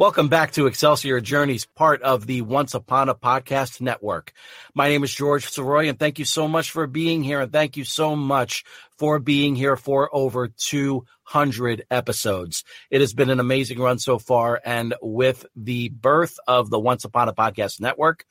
[0.00, 4.32] Welcome back to Excelsior Journeys, part of the Once Upon a Podcast Network.
[4.74, 7.42] My name is George Sirois, and thank you so much for being here.
[7.42, 8.64] And thank you so much
[8.96, 12.64] for being here for over 200 episodes.
[12.90, 14.58] It has been an amazing run so far.
[14.64, 18.24] And with the birth of the Once Upon a Podcast Network,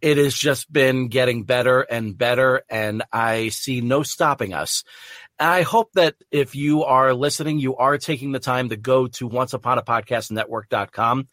[0.00, 2.62] it has just been getting better and better.
[2.70, 4.84] And I see no stopping us.
[5.38, 9.28] I hope that if you are listening, you are taking the time to go to
[9.28, 11.28] onceuponapodcastnetwork.com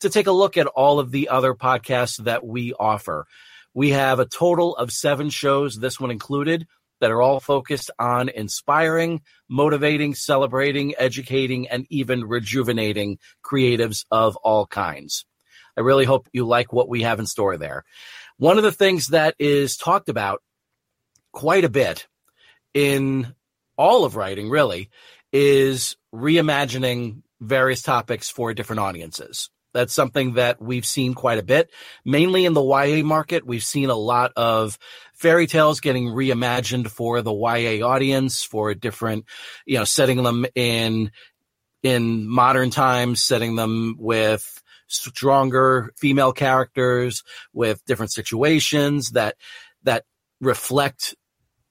[0.00, 3.26] to take a look at all of the other podcasts that we offer.
[3.72, 6.66] We have a total of seven shows, this one included,
[7.00, 14.66] that are all focused on inspiring, motivating, celebrating, educating, and even rejuvenating creatives of all
[14.66, 15.24] kinds.
[15.76, 17.84] I really hope you like what we have in store there.
[18.38, 20.42] One of the things that is talked about
[21.32, 22.06] quite a bit
[22.72, 23.34] in
[23.76, 24.90] all of writing really
[25.32, 29.50] is reimagining various topics for different audiences.
[29.74, 31.70] That's something that we've seen quite a bit,
[32.02, 33.46] mainly in the YA market.
[33.46, 34.78] We've seen a lot of
[35.12, 39.26] fairy tales getting reimagined for the YA audience for a different,
[39.66, 41.10] you know, setting them in,
[41.82, 49.36] in modern times, setting them with stronger female characters with different situations that,
[49.82, 50.04] that
[50.40, 51.14] reflect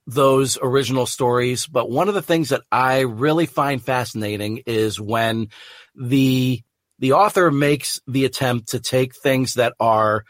[0.07, 1.67] those original stories.
[1.67, 5.47] But one of the things that I really find fascinating is when
[5.95, 6.61] the
[6.99, 10.23] the author makes the attempt to take things that are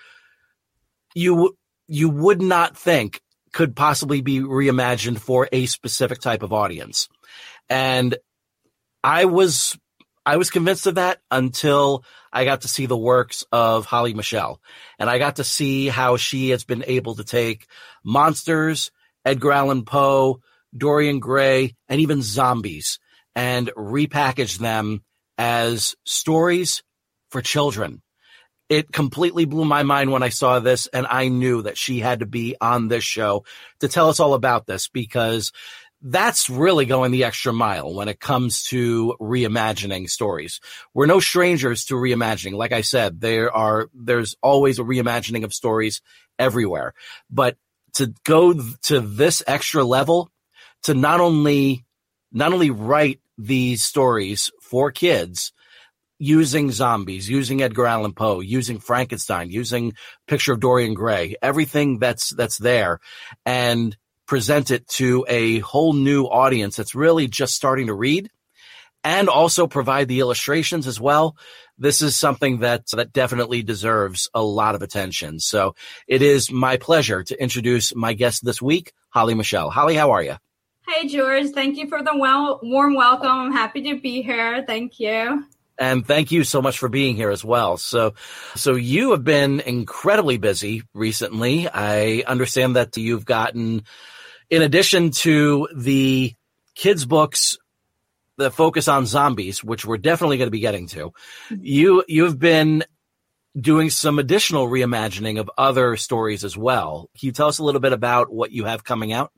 [1.14, 1.56] you
[1.88, 3.22] you would not think
[3.54, 7.08] could possibly be reimagined for a specific type of audience.
[7.70, 8.18] And
[9.04, 9.78] I was
[10.26, 12.04] I was convinced of that until
[12.34, 14.60] I got to see the works of Holly Michele.
[15.00, 17.68] And I got to see how she has been able to take
[18.04, 18.92] monsters,
[19.26, 20.42] Edgar Allan Poe,
[20.76, 23.00] Dorian Gray, and even zombies
[23.36, 25.04] and repackaged them
[25.38, 26.84] as stories
[27.30, 28.02] for children.
[28.70, 32.22] It completely blew my mind when I saw this, and I knew that she had
[32.22, 33.46] to be on this show
[33.80, 35.52] to tell us all about this because
[36.02, 40.60] that's really going the extra mile when it comes to reimagining stories.
[40.94, 42.54] We're no strangers to reimagining.
[42.54, 46.02] Like I said, there are, there's always a reimagining of stories
[46.38, 46.94] everywhere,
[47.30, 47.58] but
[47.96, 50.30] to go to this extra level
[50.84, 51.86] to not only,
[52.32, 55.52] not only write these stories for kids
[56.18, 59.94] using zombies, using Edgar Allan Poe, using Frankenstein, using
[60.28, 63.00] picture of Dorian Gray, everything that's, that's there
[63.46, 63.96] and
[64.26, 68.30] present it to a whole new audience that's really just starting to read
[69.04, 71.36] and also provide the illustrations as well.
[71.78, 75.40] This is something that, that definitely deserves a lot of attention.
[75.40, 75.76] So
[76.08, 79.70] it is my pleasure to introduce my guest this week, Holly Michele.
[79.70, 80.36] Holly, how are you?
[80.88, 81.50] Hey, George.
[81.50, 83.28] Thank you for the well, warm welcome.
[83.28, 84.64] I'm happy to be here.
[84.66, 85.44] Thank you.
[85.78, 87.78] And thank you so much for being here as well.
[87.78, 88.14] So,
[88.56, 91.68] so you have been incredibly busy recently.
[91.68, 93.84] I understand that you've gotten,
[94.50, 96.34] in addition to the
[96.76, 97.58] kids books
[98.38, 101.14] that focus on zombies, which we're definitely going to be getting to,
[101.50, 102.84] you, you've been
[103.60, 107.10] doing some additional reimagining of other stories as well.
[107.18, 109.32] Can you tell us a little bit about what you have coming out?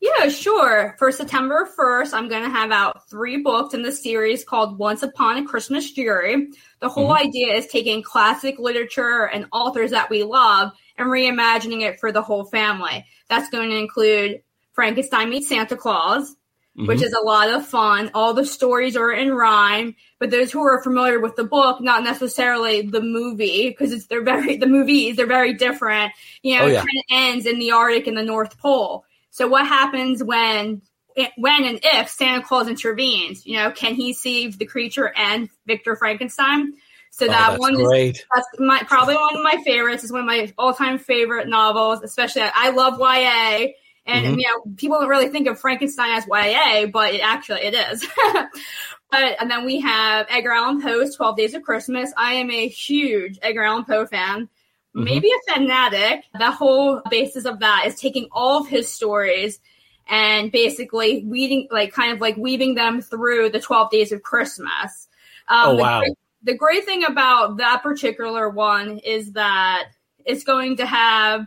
[0.00, 0.94] Yeah, sure.
[0.96, 5.02] For September 1st, I'm going to have out three books in the series called Once
[5.02, 6.48] Upon a Christmas Jury.
[6.80, 7.26] The whole mm-hmm.
[7.26, 12.22] idea is taking classic literature and authors that we love and reimagining it for the
[12.22, 13.04] whole family.
[13.28, 14.42] That's going to include
[14.72, 16.36] Frankenstein meets Santa Claus,
[16.78, 16.86] mm-hmm.
[16.86, 18.10] which is a lot of fun.
[18.14, 22.04] All the stories are in rhyme, but those who are familiar with the book, not
[22.04, 26.12] necessarily the movie, because it's they're very the movies they're very different.
[26.42, 26.82] You know, oh, yeah.
[26.82, 29.04] it kind of ends in the Arctic and the North Pole.
[29.30, 30.82] So what happens when
[31.36, 33.44] when and if Santa Claus intervenes?
[33.44, 36.74] You know, can he save the creature and Victor Frankenstein?
[37.10, 38.16] So oh, that one great.
[38.16, 40.04] is that's my probably one of my favorites.
[40.04, 42.02] Is one of my all time favorite novels.
[42.02, 43.72] Especially I love YA,
[44.08, 44.38] and mm-hmm.
[44.40, 48.04] you know people don't really think of Frankenstein as YA, but it actually it is.
[49.10, 52.12] but and then we have Edgar Allan Poe's Twelve Days of Christmas.
[52.16, 54.48] I am a huge Edgar Allan Poe fan.
[54.94, 56.24] maybe a fanatic.
[56.38, 59.60] The whole basis of that is taking all of his stories
[60.08, 65.06] and basically weaving, like kind of like weaving them through the 12 days of Christmas.
[65.48, 66.00] Um, Oh, the wow.
[66.00, 69.88] great- the great thing about that particular one is that
[70.24, 71.46] it's going to have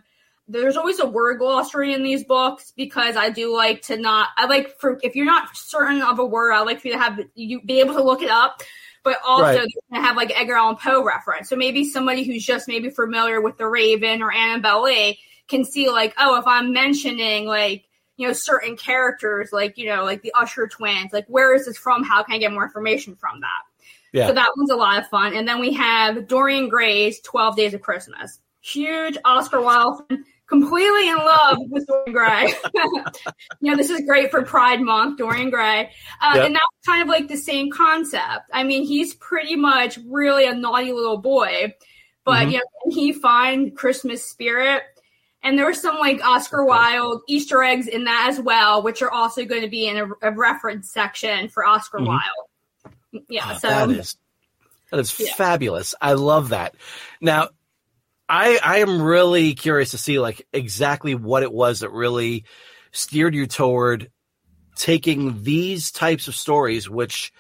[0.52, 4.46] there's always a word glossary in these books because I do like to not I
[4.46, 7.20] like for if you're not certain of a word, I like for you to have
[7.36, 8.62] you be able to look it up.
[9.04, 9.68] But also Right.
[9.92, 11.50] gonna have like Edgar Allan Poe reference.
[11.50, 15.90] So maybe somebody who's just maybe familiar with the Raven or Annabel Lee can see
[15.90, 17.86] like, oh, if I'm mentioning like
[18.18, 21.78] you know certain characters like you know like the Usher twins, like where is this
[21.78, 22.04] from?
[22.04, 23.62] How can I get more information from that?
[24.14, 24.28] Yeah.
[24.28, 25.34] So that one's a lot of fun.
[25.36, 28.40] And then we have Dorian Gray's 12 Days of Christmas.
[28.62, 30.04] Huge Oscar Wilde
[30.52, 32.54] completely in love with Dorian Gray.
[33.62, 35.90] you know, this is great for Pride Month, Dorian Gray.
[36.22, 36.46] Uh, Yep.
[36.46, 38.50] And that's kind of like the same concept.
[38.54, 41.74] I mean, he's pretty much really a naughty little boy,
[42.26, 42.52] but, Mhm.
[42.52, 44.84] you know, he find Christmas spirit?
[45.44, 49.10] And there were some like Oscar Wilde Easter eggs in that as well, which are
[49.10, 52.08] also going to be in a, a reference section for Oscar Mhm.
[52.08, 53.24] Wilde.
[53.30, 54.16] Yeah, Oh, so that is
[54.92, 55.34] that is Yeah.
[55.36, 55.96] fabulous.
[56.02, 56.76] I love that.
[57.22, 57.50] Now,
[58.32, 62.46] I I am really curious to see like exactly what it was that really
[62.94, 64.10] steered you toward
[64.78, 67.34] taking these types of stories, which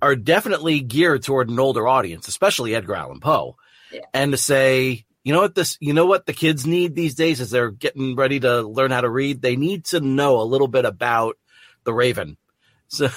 [0.00, 3.56] are definitely geared toward an older audience, especially Edgar Allan Poe,
[3.92, 4.00] Yeah.
[4.14, 7.40] and to say, you know what this, you know what the kids need these days
[7.40, 9.40] as they're getting ready to learn how to read.
[9.42, 11.36] They need to know a little bit about
[11.84, 12.36] the Raven.
[12.88, 13.08] So,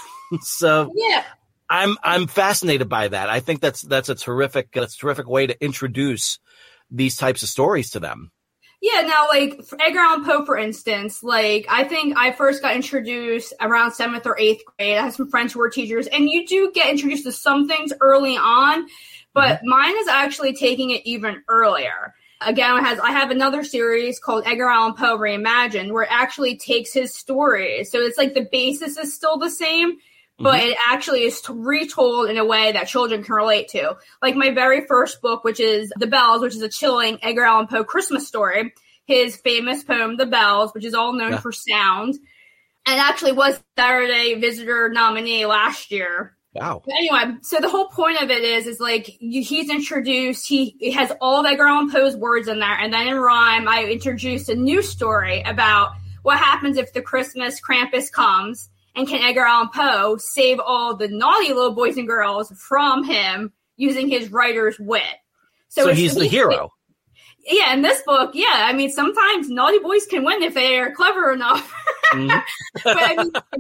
[0.41, 1.23] so yeah,
[1.69, 3.29] I'm I'm fascinated by that.
[3.29, 6.39] I think that's that's a terrific that's a terrific way to introduce
[6.89, 8.31] these types of stories to them.
[8.79, 13.53] Yeah, now like Edgar Allan Poe, for instance, like I think I first got introduced
[13.59, 14.97] around seventh or eighth grade.
[14.97, 17.91] I had some friends who were teachers, and you do get introduced to some things
[18.01, 18.87] early on,
[19.33, 19.69] but mm-hmm.
[19.69, 22.13] mine is actually taking it even earlier.
[22.41, 26.93] Again, has I have another series called Edgar Allan Poe Reimagined, where it actually takes
[26.93, 27.91] his stories.
[27.91, 29.97] So it's like the basis is still the same,
[30.39, 30.69] but mm-hmm.
[30.69, 33.95] it actually is retold in a way that children can relate to.
[34.21, 37.67] Like my very first book, which is The Bells, which is a chilling Edgar Allan
[37.67, 38.73] Poe Christmas story.
[39.05, 41.39] His famous poem, The Bells, which is all known Yeah.
[41.39, 42.15] for sound,
[42.85, 46.37] and actually was Saturday Visitor nominee last year.
[46.53, 46.81] Wow.
[46.85, 50.47] But anyway, so the whole point of it is, is like you, he's introduced.
[50.47, 53.67] He it has all of Edgar Allan Poe's words in there, and then in rhyme,
[53.67, 55.91] I introduced a new story about
[56.23, 61.07] what happens if the Christmas Krampus comes, and can Edgar Allan Poe save all the
[61.07, 65.03] naughty little boys and girls from him using his writer's wit?
[65.69, 66.73] So, it's- he's the hero.
[67.49, 70.91] Yeah, in this book, yeah, I mean, sometimes naughty boys can win if they are
[70.91, 71.73] clever enough.
[72.11, 72.43] Mhm.
[72.83, 73.31] but I mean,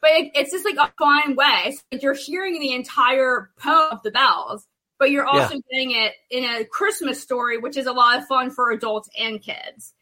[0.00, 1.62] but it, it's just like a fine way.
[1.66, 4.64] It's like you're hearing the entire poem of the bells,
[5.00, 8.50] but you're also getting it in a Christmas story, which is a lot of fun
[8.50, 9.92] for adults and kids.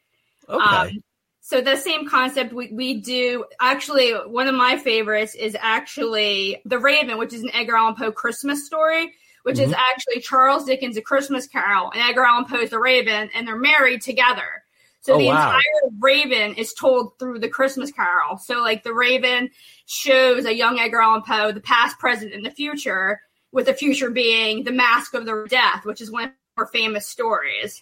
[0.47, 0.63] Okay.
[0.63, 1.03] Um,
[1.41, 6.79] so the same concept we, we do actually one of my favorites is actually The
[6.79, 9.77] Raven, which is an Edgar Allan Poe Christmas story, which is Mhm.
[9.89, 14.01] actually Charles Dickens' A Christmas Carol and Edgar Allan Poe's The Raven, and they're married
[14.01, 14.63] together.
[15.01, 15.47] So Oh, the wow.
[15.47, 18.37] entire Raven is told through the Christmas Carol.
[18.37, 19.49] So like the Raven
[19.87, 23.19] shows a young Edgar Allan Poe, the past, present, and the future,
[23.51, 27.07] with the future being the Mask of the Death, which is one of our famous
[27.07, 27.81] stories.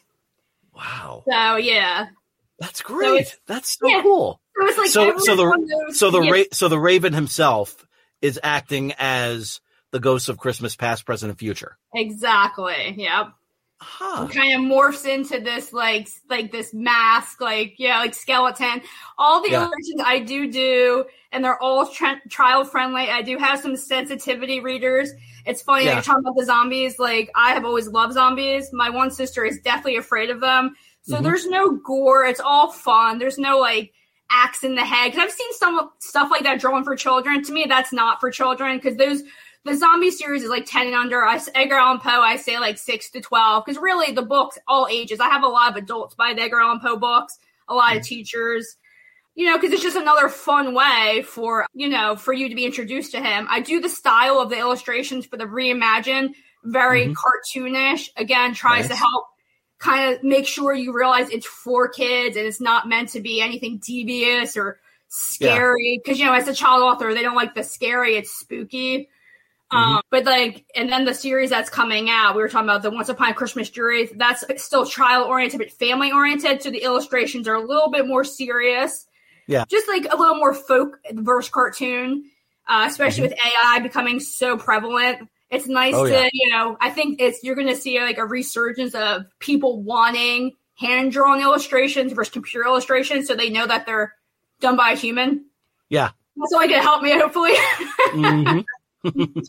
[0.74, 1.24] wow.
[1.30, 2.08] So yeah,
[2.60, 3.38] That's great.
[3.48, 4.02] That's so yeah.
[4.02, 4.42] cool.
[4.56, 7.86] it was like so so the so the Ra- so the Raven himself
[8.22, 11.78] is acting as the ghost of Christmas past, present, and future.
[11.94, 12.95] exactly.
[12.98, 13.28] Yep.
[13.81, 14.28] Huh.
[14.28, 18.81] kind of morphs into this like like this mask like yeah like skeleton
[19.18, 19.62] all the Yeah.
[19.62, 24.60] illustrations i do do and they're all tra- child friendly i do have some sensitivity
[24.60, 25.12] readers
[25.45, 25.94] it's funny Yeah.
[25.94, 29.62] you're talking about the zombies like i have always loved zombies my one sister is
[29.62, 31.24] deathly afraid of them so Mhm.
[31.24, 33.92] there's no gore it's all fun there's no like
[34.32, 37.52] axe in the head because i've seen some stuff like that drawn for children to
[37.52, 39.24] me that's not for children because those
[39.66, 41.22] the zombie series is like 10 and under.
[41.22, 43.66] I, Edgar Allan Poe, I say like 6 to 12.
[43.66, 45.20] Because really, the books, all ages.
[45.20, 47.38] I have a lot of adults buy the Edgar Allan Poe books,
[47.68, 48.78] a lot of teachers,
[49.36, 52.64] you know, because it's just another fun way for, you know, for you to be
[52.66, 53.48] introduced to him.
[53.50, 56.30] I do the style of the illustrations for the Reimagine,
[56.64, 57.16] very Mhm.
[57.16, 58.08] cartoonish.
[58.16, 59.26] Again, tries to help
[59.80, 63.42] kind of make sure you realize it's for kids and it's not meant to be
[63.42, 66.00] anything devious or scary.
[66.04, 69.09] Because, you know, as a child author, they don't like the scary, it's spooky.
[69.71, 72.90] Um, but like, and then the series that's coming out, we were talking about the
[72.90, 74.09] Once Upon a Christmas Jury.
[74.16, 76.64] That's still child oriented, but family oriented.
[76.64, 79.06] So the illustrations are a little bit more serious.
[79.48, 79.66] Yeah.
[79.69, 82.26] Just like a little more folk verse cartoon,
[82.68, 85.30] uh, especially with AI becoming so prevalent.
[85.52, 86.30] It's nice Oh, to, yeah.
[86.32, 90.54] you know, I think it's you're going to see like a resurgence of people wanting
[90.78, 94.14] hand drawn illustrations versus computer illustrations, so they know that they're
[94.62, 95.46] done by a human.
[95.90, 96.12] Yeah.
[96.38, 97.54] That's only going to help me, hopefully.
[98.14, 98.64] Mhm.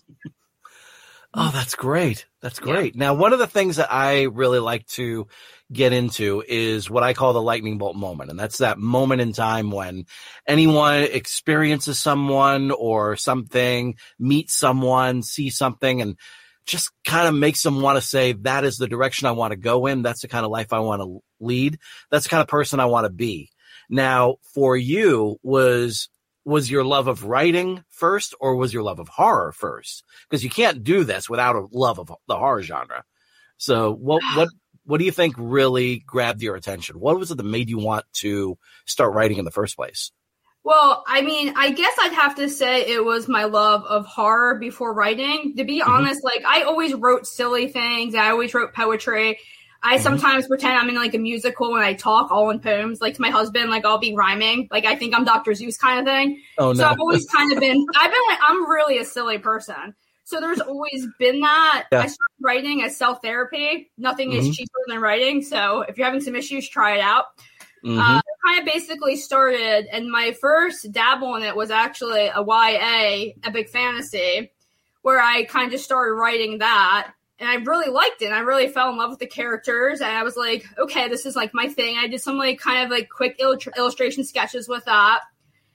[1.35, 2.26] oh, that's great.
[2.40, 2.97] That's great.
[2.97, 5.26] Now, one of the things that I really like to
[5.72, 8.30] get into is what I call the lightning bolt moment.
[8.30, 10.06] And that's that moment in time when
[10.46, 16.16] anyone experiences someone or something, meets someone, see something, and
[16.66, 19.56] just kind of makes them want to say, that is the direction I want to
[19.56, 20.02] go in.
[20.02, 21.78] That's the kind of life I want to lead.
[22.10, 23.50] That's the kind of person I want to be.
[23.88, 26.08] Now, for you, was
[26.44, 30.04] was your love of writing first or was your love of horror first?
[30.28, 33.04] Because you can't do this without a love of the horror genre.
[33.58, 34.48] So what what
[34.84, 36.99] what do you think really grabbed your attention?
[36.99, 40.10] What was it that made you want to start writing in the first place?
[40.62, 44.56] Well, I mean, I guess I'd have to say it was my love of horror
[44.58, 45.54] before writing.
[45.56, 45.88] To be Mhm.
[45.88, 48.14] honest, like I always wrote silly things.
[48.14, 49.38] I always wrote poetry.
[49.82, 50.02] I Mhm.
[50.02, 53.00] sometimes pretend I'm in like a musical when I talk all in poems.
[53.00, 54.68] Like to my husband, like I'll be rhyming.
[54.70, 55.52] Like I think I'm Dr.
[55.52, 56.42] Seuss kind of thing.
[56.58, 56.75] Oh no.
[56.75, 56.84] So.
[56.87, 59.94] I've always kind of been, I've been like, I'm really a silly person.
[60.30, 61.87] So there's always been that.
[61.90, 61.99] Yeah.
[61.99, 63.90] I started writing as self therapy.
[63.99, 64.38] Nothing Mhm.
[64.38, 65.42] is cheaper than writing.
[65.42, 67.26] So if you're having some issues, try it out.
[67.84, 67.99] Mhm.
[67.99, 73.34] Uh, kind of basically started, and my first dabble in it was actually a YA
[73.42, 74.52] epic fantasy,
[75.02, 78.26] where I kind of just started writing that, and I really liked it.
[78.26, 81.26] And I really fell in love with the characters, and I was like, okay, this
[81.26, 81.96] is like my thing.
[81.99, 85.22] I did some like kind of like quick illustr- illustration sketches with that,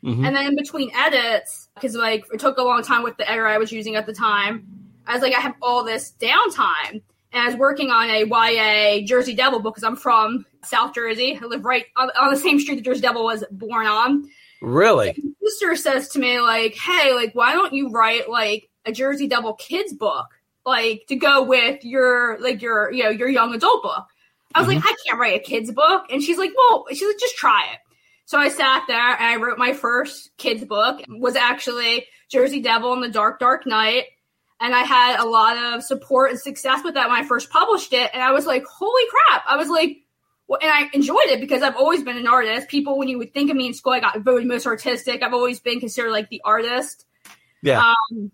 [0.06, 0.26] Mhm.
[0.28, 3.48] and then in between edits, because like it took a long time with the editor
[3.48, 4.66] I was using at the time,
[5.08, 7.02] I was like, I have all this downtime.
[7.32, 11.38] And I was working on a YA Jersey Devil book because I'm from South Jersey.
[11.42, 14.30] I live right on, on the same street that Jersey Devil was born on.
[14.62, 15.14] Really?
[15.22, 19.28] My sister says to me, like, hey, like, why don't you write like a Jersey
[19.28, 20.28] Devil kids book?
[20.66, 24.06] Like to go with your like your you know your young adult book.
[24.56, 26.06] I was like, I can't write a kids book.
[26.10, 27.80] And she's like, well, she's like, just try it.
[28.26, 31.00] So I sat there and I wrote my first kids book.
[31.02, 34.06] It was actually Jersey Devil and the Dark Dark Night.
[34.60, 37.94] And I had a lot of support and success with that when I first published
[37.94, 38.10] it.
[38.14, 39.44] And I was like, holy crap.
[39.48, 39.98] I was like,
[40.48, 42.68] well, and I enjoyed it because I've always been an artist.
[42.68, 45.22] People, when you would think of me in school, I got voted most artistic.
[45.24, 47.06] I've always been considered like the artist.
[47.62, 47.94] Yeah.
[48.12, 48.32] Um,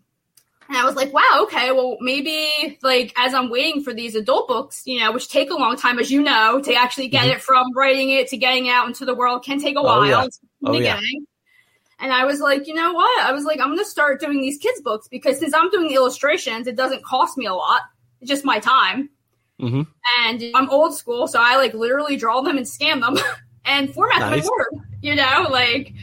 [0.72, 4.48] and I was like, wow, okay, well, maybe like as I'm waiting for these adult
[4.48, 7.42] books, you know, which take a long time, as you know, to actually get it
[7.42, 9.88] from writing it to getting out into the world can take a Mm-hmm.
[9.88, 10.08] Oh, while.
[10.08, 10.28] yeah.
[10.62, 11.00] The Oh, yeah.
[12.00, 13.22] And I was like, you know what?
[13.26, 15.88] I was like, I'm going to start doing these kids' books because since I'm doing
[15.90, 17.82] the illustrations, it doesn't cost me a lot.
[18.22, 19.10] It's just my time.
[19.60, 19.86] Mhm.
[20.20, 23.18] And I'm old school, so I like literally draw them and scan them
[23.66, 24.82] and format them in Word.
[25.02, 25.94] You know, like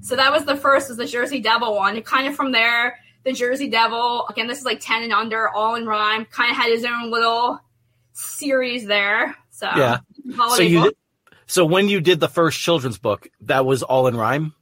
[0.00, 1.94] so that was the first was the Jersey Devil one.
[1.94, 2.98] And kind of from there,
[3.28, 6.56] the Jersey Devil, again, this is like 10 and under, all in rhyme, kind of
[6.56, 7.60] had his own little
[8.12, 9.36] series there.
[9.50, 9.98] So Yeah.
[10.56, 10.94] So you did,
[11.46, 14.54] so when you did the first children's book, that was all in rhyme?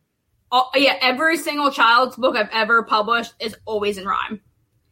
[0.53, 4.41] Oh, yeah, every single child's book I've ever published is always in rhyme.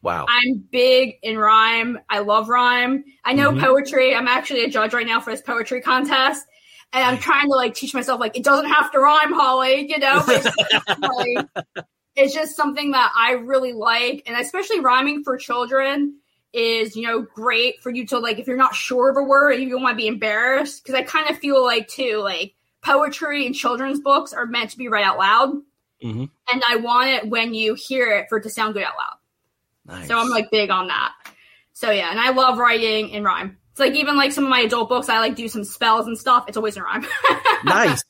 [0.02, 0.26] Wow.
[0.28, 1.98] I'm big in rhyme.
[2.10, 3.04] I love rhyme.
[3.24, 3.60] I know Mhm.
[3.60, 4.14] poetry.
[4.14, 6.44] I'm actually a judge right now for this poetry contest.
[6.92, 9.98] And I'm trying to like teach myself like it doesn't have to rhyme, Holly, you
[9.98, 10.22] know?
[10.26, 11.46] But it's, just, like,
[12.16, 14.22] it's just something that I really like.
[14.26, 16.16] And especially rhyming for children
[16.52, 19.54] is, you know, great for you to like if you're not sure of a word
[19.54, 20.84] and you don't want to be embarrassed.
[20.84, 24.78] Cause I kind of feel like too, like poetry and children's books are meant to
[24.78, 25.54] be read out loud.
[26.02, 26.30] Mhm.
[26.52, 29.98] And I want it when you hear it for it to sound good out loud.
[29.98, 30.08] Nice.
[30.08, 31.12] So I'm like big on that.
[31.72, 33.58] So yeah, and I love writing in rhyme.
[33.72, 36.16] It's like even like some of my adult books, I like do some spells and
[36.16, 36.44] stuff.
[36.46, 37.04] It's always in rhyme.
[37.64, 38.04] nice.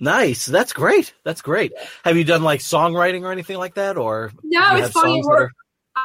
[0.00, 0.46] Nice.
[0.46, 1.14] That's great.
[1.24, 1.72] That's great.
[2.04, 3.96] Have you done like songwriting or anything like that?
[3.96, 5.22] Or no, it's funny.
[5.28, 5.50] Are-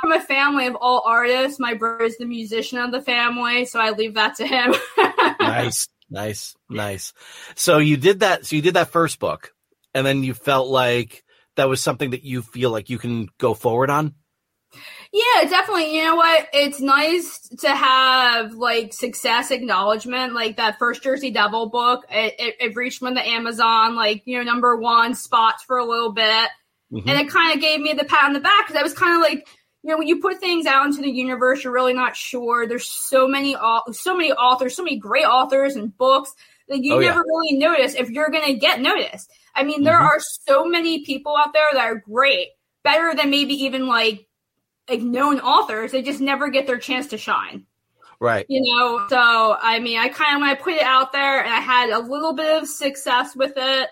[0.03, 1.60] I'm a family of all artists.
[1.60, 4.75] My brother is the musician of the family, so I leave that to him.
[5.39, 7.13] nice, nice, nice.
[7.55, 8.46] So you did that.
[8.46, 9.53] So you did that first book,
[9.94, 11.24] and then you felt like
[11.55, 14.15] that was something that you feel like you can go forward on.
[15.12, 15.96] Yeah, definitely.
[15.96, 16.48] You know what?
[16.54, 20.34] It's nice to have like success acknowledgement.
[20.34, 24.38] Like that first Jersey Devil book, it, it, it reached on the Amazon, like, you
[24.38, 26.50] know, number one spots for a little bit.
[26.92, 27.08] Mhm.
[27.08, 29.16] And it kind of gave me the pat on the back because I was kind
[29.16, 29.48] of like,
[29.84, 32.68] you know, when you put things out into the universe, you're really not sure.
[32.68, 33.56] There's so many,
[33.92, 36.34] so many authors, so many great authors and books
[36.68, 37.10] that you Oh, yeah.
[37.10, 39.32] never really notice if you're going to get noticed.
[39.54, 40.06] I mean, there Mhm.
[40.06, 42.50] are so many people out there that are great,
[42.84, 44.25] better than maybe even like
[44.89, 45.92] like known authors.
[45.92, 47.65] They just never get their chance to shine.
[48.20, 48.46] Right.
[48.48, 51.54] You know, so I mean, I kind of when I put it out there and
[51.54, 53.89] I had a little bit of success with it,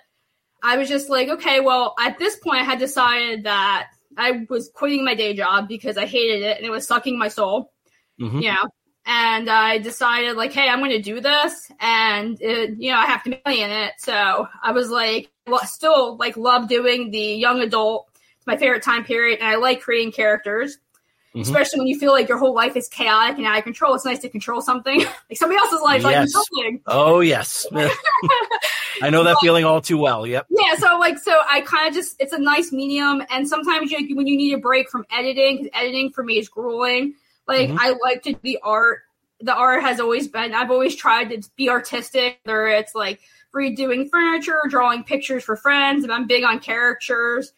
[0.64, 4.70] I was just like, okay, well, at this point, I had decided that I was
[4.74, 7.74] quitting my day job because I hated it and it was sucking my soul.
[8.20, 8.42] Mhm.
[8.42, 8.70] You know,
[9.06, 13.06] and I decided like, hey, I'm going to do this, and it, you know, I
[13.06, 13.94] have to money in it.
[13.98, 18.08] So I was like, well, still like love doing the young adult.
[18.38, 20.78] It's my favorite time period, and I like creating characters.
[21.36, 21.42] Mhm.
[21.42, 24.06] Especially when you feel like your whole life is chaotic and out of control, it's
[24.06, 25.00] nice to control something
[25.30, 26.80] like somebody else's life, like something.
[26.86, 27.66] Oh yes,
[29.02, 30.28] I know that feeling all too well.
[30.28, 30.46] Yep.
[30.50, 33.24] Yeah, so like, so I kind of just, it's a nice medium.
[33.32, 36.48] And sometimes you, when you need a break from editing, because editing for me is
[36.50, 37.16] grueling,
[37.48, 37.78] like, Mhm.
[37.80, 39.02] I like to the art.
[39.42, 43.20] The art has always been, I've always tried to be artistic, whether it's like
[43.54, 47.52] redoing furniture, drawing pictures for friends, and I'm big on caricatures.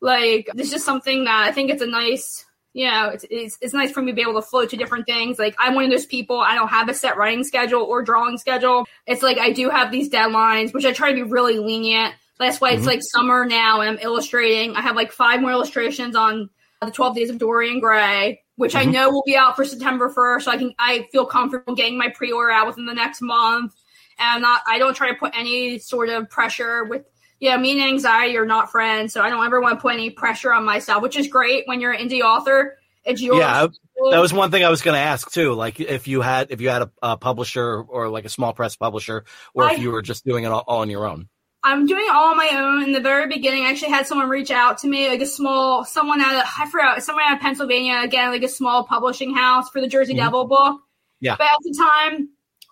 [0.00, 2.44] Like, it's just something that I think it's a nice,
[2.74, 5.06] you know, it's, it's, it's nice for me to be able to flow to different
[5.06, 5.38] things.
[5.38, 8.38] Like, I'm one of those people, I don't have a set writing schedule or drawing
[8.38, 8.86] schedule.
[9.06, 12.14] It's like I do have these deadlines, which I try to be really lenient.
[12.38, 12.86] That's why it's Mhm.
[12.86, 14.74] like summer now and I'm illustrating.
[14.74, 16.48] I have like five more illustrations on
[16.80, 18.92] the 12 Days of Dorian Gray, which I Mhm.
[18.92, 20.46] know will be out for September 1st.
[20.46, 23.74] So I can, I feel comfortable getting my pre-order out within the next month.
[24.18, 27.04] And I'm not, I don't try to put any sort of pressure with,
[27.42, 29.12] yeah, me and anxiety are not friends.
[29.12, 31.80] So I don't ever want to put any pressure on myself, which is great when
[31.80, 32.78] you're an indie author.
[33.04, 33.40] It's yours.
[33.40, 33.66] Yeah,
[34.12, 35.52] That was one thing I was going to ask too.
[35.54, 38.76] Like if you had if you had a, a publisher or like a small press
[38.76, 41.28] publisher, or if you were just doing it all, all on your own.
[41.64, 42.84] I'm doing it all on my own.
[42.84, 45.84] In the very beginning, I actually had someone reach out to me, like a small,
[45.84, 49.68] someone out of, I forgot, someone out of Pennsylvania, again, like a small publishing house
[49.70, 50.18] for the Jersey Mhm.
[50.18, 50.80] Devil book.
[51.20, 51.34] Yeah.
[51.36, 52.28] But at the time,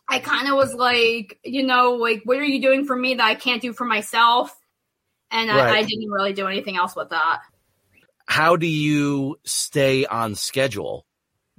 [0.08, 3.24] I kind of was like, you know, like, what are you doing for me that
[3.24, 4.56] I can't do for myself?
[5.30, 5.78] And I, Right.
[5.78, 7.40] I didn't really do anything else with that.
[8.26, 11.04] How do you stay on schedule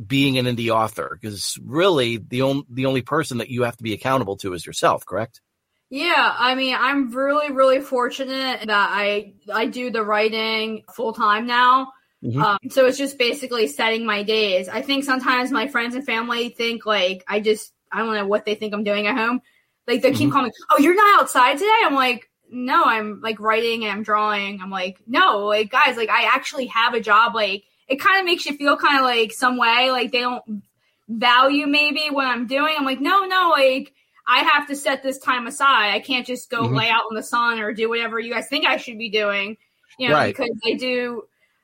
[0.06, 1.18] being an indie author?
[1.20, 4.66] Because really, the only the only person that you have to be accountable to is
[4.66, 5.06] yourself.
[5.06, 5.42] Correct?
[5.90, 11.46] Yeah, I mean, I'm really, really fortunate that I I do the writing full time
[11.48, 11.92] now.
[12.24, 12.42] Mhm.
[12.42, 14.70] Um, so it's just basically setting my days.
[14.70, 18.46] I think sometimes my friends and family think like I just I don't know what
[18.46, 19.42] they think I'm doing at home.
[19.86, 20.32] Like they keep Mhm.
[20.32, 24.04] calling me, "Oh, you're not outside today?" I'm like, "No, I'm like writing and I'm
[24.04, 28.20] drawing." I'm like, "No, like guys, like I actually have a job." Like it kind
[28.20, 30.64] of makes you feel kind of like some way like they don't
[31.10, 32.76] value maybe what I'm doing.
[32.78, 33.94] I'm like, "No, no, like
[34.28, 35.94] I have to set this time aside.
[35.94, 36.78] I can't just go Mhm.
[36.78, 39.58] lay out in the sun or do whatever you guys think I should be doing."
[39.98, 40.36] You know, Right.
[40.36, 41.24] because I do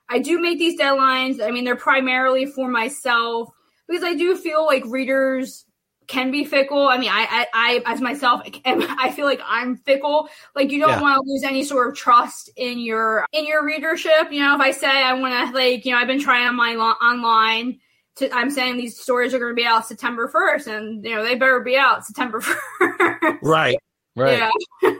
[0.10, 1.46] I do make these deadlines.
[1.46, 3.50] I mean, they're primarily for myself
[3.90, 5.66] because I do feel like readers
[6.08, 6.88] can be fickle.
[6.88, 10.30] I mean, I, I, I as myself, I feel like I'm fickle.
[10.56, 11.02] Like you don't Yeah.
[11.02, 14.32] want to lose any sort of trust in your in your readership.
[14.32, 16.56] You know, if I say I want to, like, you know, I've been trying on
[16.56, 17.80] my lo- online.
[18.18, 21.24] To, I'm saying these stories are going to be out September 1st, and you know
[21.24, 22.40] they better be out September
[22.82, 23.38] 1st.
[23.44, 23.78] Right.
[24.16, 24.50] Right.
[24.82, 24.92] Yeah.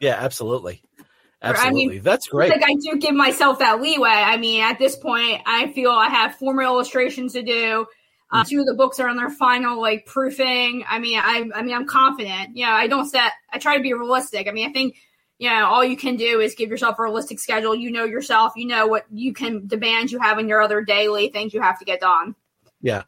[0.00, 0.16] Yeah.
[0.18, 0.82] absolutely.
[0.98, 1.04] Or,
[1.42, 1.98] I mean, Absolutely.
[2.00, 2.50] That's great.
[2.50, 4.10] Like I do give myself that leeway.
[4.10, 7.86] I mean, at this point, I feel I have four more illustrations to do.
[8.32, 10.84] Uh, two of the books are on their final like proofing.
[10.88, 12.56] I mean, I, I mean, I'm confident.
[12.56, 13.32] Know, I don't set.
[13.52, 14.48] I try to be realistic.
[14.48, 14.96] I mean, I think
[15.38, 17.74] you know all you can do is give yourself a realistic schedule.
[17.74, 18.54] You know yourself.
[18.56, 21.78] You know what you can demands you have in your other daily things you have
[21.80, 22.34] to get done.
[22.80, 23.02] Yeah.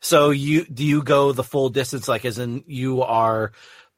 [0.00, 3.52] So you do you go the full distance, like as in you are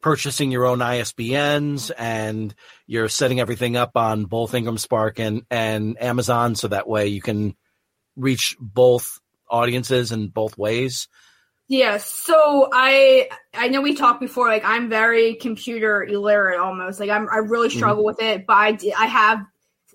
[0.05, 2.55] purchasing your own ISBNs and
[2.87, 7.23] you're setting everything up on both Ingram Spark and, and Amazon so that way you
[7.23, 7.57] can
[8.15, 9.19] reach both
[9.55, 11.09] audiences in both ways.
[11.67, 14.49] Yeah, so I I know we talked before.
[14.49, 17.01] Like I'm very computer illiterate almost.
[17.01, 17.79] Like I'm I really mm-hmm.
[17.79, 18.47] struggle with it.
[18.47, 19.47] But I I have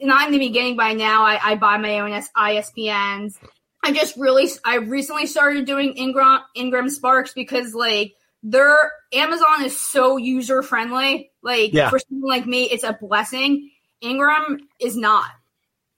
[0.02, 0.78] not in the beginning.
[0.78, 3.36] By now, I, I buy my own S- ISBNs.
[3.84, 9.80] I just really I recently started doing Ingram Ingram Sparks because like their Amazon is
[9.80, 11.32] so user friendly.
[11.44, 11.90] Like Yeah.
[11.90, 13.70] for someone like me, it's a blessing.
[14.02, 15.30] Ingram is not.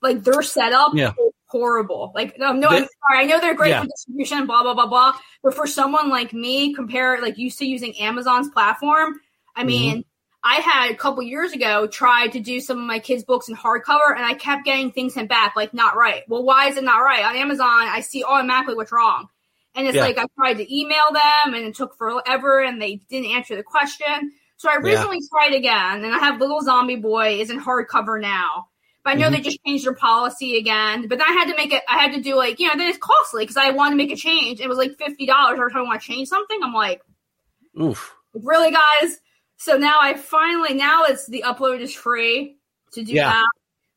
[0.02, 1.14] Like their setup Yeah.
[1.52, 2.12] Horrible.
[2.16, 3.24] Like no, no, I'm sorry.
[3.24, 3.82] I know they're great Yeah.
[3.82, 5.14] for distribution, blah blah blah blah.
[5.44, 9.20] But for someone like me, compare like used to using Amazon's platform,
[9.56, 9.68] I mm-hmm.
[9.68, 10.06] mean,
[10.44, 13.56] I had a couple years ago tried to do some of my kids' books in
[13.56, 16.24] hardcover, and I kept getting things sent back like not right.
[16.28, 17.68] Well, why is it not right on Amazon?
[17.68, 19.28] I see automatically what's wrong,
[19.76, 20.06] and it's Yeah.
[20.06, 23.64] like I tried to email them, and it took forever, and they didn't answer the
[23.64, 24.32] question.
[24.58, 24.92] So I Yeah.
[24.92, 28.68] recently tried again, and I have Little Zombie Boy is in hardcover now.
[29.04, 29.32] But I know Mhm.
[29.32, 31.08] they just changed their policy again.
[31.08, 31.82] But then I had to make it.
[31.90, 32.74] I had to do like you know.
[32.78, 34.60] Then it's costly because I wanted to make a change.
[34.60, 36.60] It was like fifty dollars every time I want to change something.
[36.64, 37.02] I'm like,
[37.82, 38.16] Oof.
[38.34, 39.20] really, guys?
[39.58, 42.58] So now I finally now it's the upload is free
[42.94, 43.30] to do Yeah.
[43.32, 43.48] that,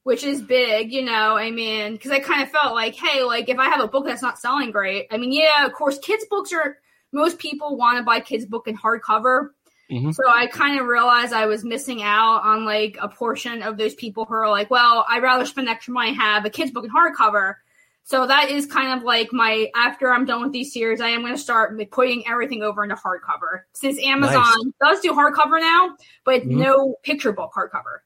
[0.04, 0.92] which is big.
[0.92, 3.80] You know, I mean, because I kind of felt like, hey, like if I have
[3.80, 6.78] a book that's not selling great, I mean, yeah, of course, kids books are
[7.12, 9.50] most people want to buy kids book in hardcover.
[9.90, 10.14] Mhm.
[10.14, 13.94] So I kind of realized I was missing out on like a portion of those
[13.94, 16.84] people who are like, well, I'd rather spend extra money and have a kid's book
[16.84, 17.56] in hardcover.
[18.04, 21.20] So that is kind of like my after I'm done with these series, I am
[21.20, 23.62] going to start putting everything over into hardcover.
[23.74, 26.56] Since Amazon does do hardcover now, but Mhm.
[26.56, 28.00] no picture book hardcover,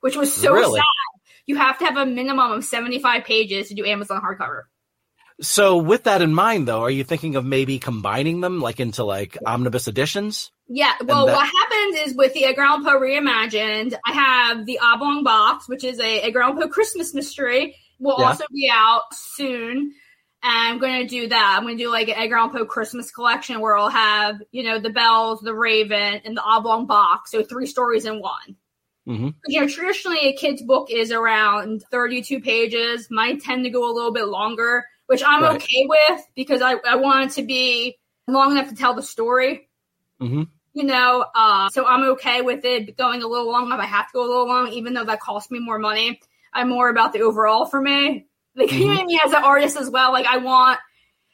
[0.00, 0.78] which was so Really?
[0.78, 0.84] sad.
[1.46, 4.62] You have to have a minimum of 75 pages to do Amazon hardcover.
[5.40, 9.04] So with that in mind, though, are you thinking of maybe combining them like into
[9.04, 10.50] like omnibus editions?
[10.68, 15.68] Yeah, well, that- what happens is with the Poe reimagined, I have the Oblong Box,
[15.68, 18.26] which is a Poe Christmas mystery, will Yeah.
[18.26, 19.94] also be out soon.
[20.42, 21.54] And I'm going to do that.
[21.56, 24.62] I'm going to do like an Edgar Allan Poe Christmas collection where I'll have, you
[24.64, 27.30] know, the bells, the raven, and the oblong box.
[27.32, 28.56] So three stories in one.
[29.08, 29.34] Mhm.
[29.46, 33.08] You know, traditionally a kid's book is around 32 pages.
[33.10, 35.56] Mine tend to go a little bit longer, which I'm Right.
[35.56, 37.98] okay with because I, I want it to be
[38.28, 39.68] long enough to tell the story
[40.20, 40.42] hmm
[40.76, 44.06] you know uh so i'm okay with it going a little long if i have
[44.06, 46.20] to go a little long even though that costs me more money.
[46.52, 48.26] I'm more about the overall for me.
[48.54, 50.78] Like you know what I mean as an artist as well like i want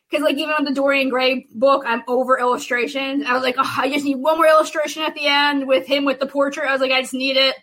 [0.09, 3.75] because like even with the dorian gray book i'm over illustrations i was like oh,
[3.79, 6.69] i just need one more illustration at the end with him with the portrait.
[6.69, 7.55] I was like i just need it.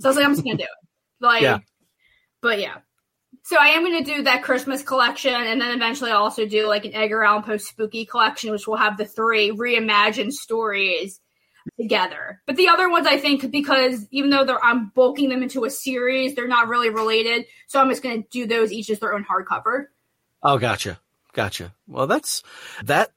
[0.00, 0.88] So i was like i'm just gonna do it.
[1.20, 1.58] Like Yeah.
[2.40, 2.78] but yeah
[3.42, 6.68] so I am going to do that Christmas collection, and then eventually I'll also do
[6.68, 11.20] like an Edgar Allan Poe spooky collection, which will have the three reimagined stories
[11.78, 12.40] together.
[12.46, 16.34] But the other ones, I think, because even though I'm bulking them into a series,
[16.34, 17.46] they're not really related.
[17.66, 19.86] So I'm just going to do those each as their own hardcover.
[20.42, 21.00] Oh, gotcha,
[21.32, 21.72] gotcha.
[21.86, 22.42] Well, that's
[22.84, 23.10] that.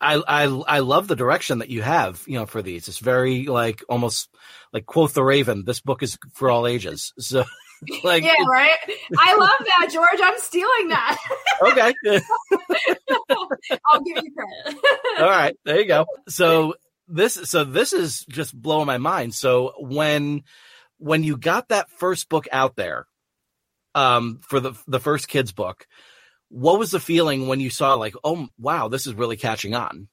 [0.00, 2.86] I I I love the direction that you have, you know, for these.
[2.86, 4.28] It's very like almost
[4.72, 5.64] like quote the Raven.
[5.64, 7.12] This book is for all ages.
[7.18, 7.44] So,
[8.04, 8.76] like, yeah, right.
[9.18, 10.20] I love that, George.
[10.22, 11.18] I'm stealing that.
[11.62, 11.92] okay,
[13.86, 14.78] I'll give you credit.
[15.18, 16.06] all right, there you go.
[16.28, 16.74] So
[17.06, 19.34] this, so this is just blowing my mind.
[19.34, 20.42] So when
[20.98, 23.06] when you got that first book out there,
[23.94, 25.86] um, for the the first kids book,
[26.48, 30.08] what was the feeling when you saw like, oh wow, this is really catching on?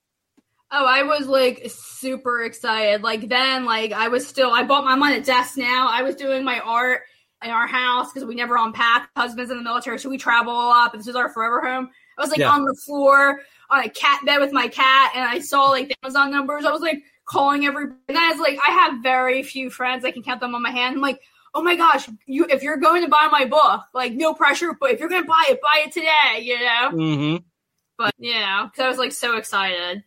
[0.71, 3.01] Oh, I was like super excited.
[3.03, 4.51] Like then, like I was still.
[4.51, 4.85] I bought.
[4.85, 5.87] I'm on a desk now.
[5.89, 7.01] I was doing my art
[7.45, 9.09] in our house because we never unpack.
[9.15, 10.91] Husband's in the military, so we travel a lot.
[10.91, 11.89] But this is our forever home.
[12.17, 12.49] I was like Yeah.
[12.49, 15.95] on the floor on a cat bed with my cat, and I saw like the
[16.03, 16.65] Amazon numbers.
[16.65, 17.99] I was like calling everybody.
[18.09, 20.05] And I was like, I have very few friends.
[20.05, 20.95] I can count them on my hand.
[20.95, 21.21] I'm like,
[21.53, 24.91] oh my gosh, you if you're going to buy my book, like no pressure, but
[24.91, 26.41] if you're going to buy it, buy it today.
[26.41, 26.89] You know.
[26.91, 27.43] Mm-hmm.
[27.97, 30.03] But yeah, because I was like so excited.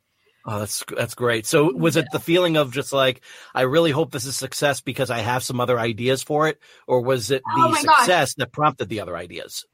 [0.51, 1.45] Oh, that's that's great.
[1.45, 3.21] So was it the feeling of just like
[3.55, 7.03] I really hope this is success because I have some other ideas for it, or
[7.03, 7.99] was it the Oh my gosh.
[7.99, 9.67] success that prompted the other ideas?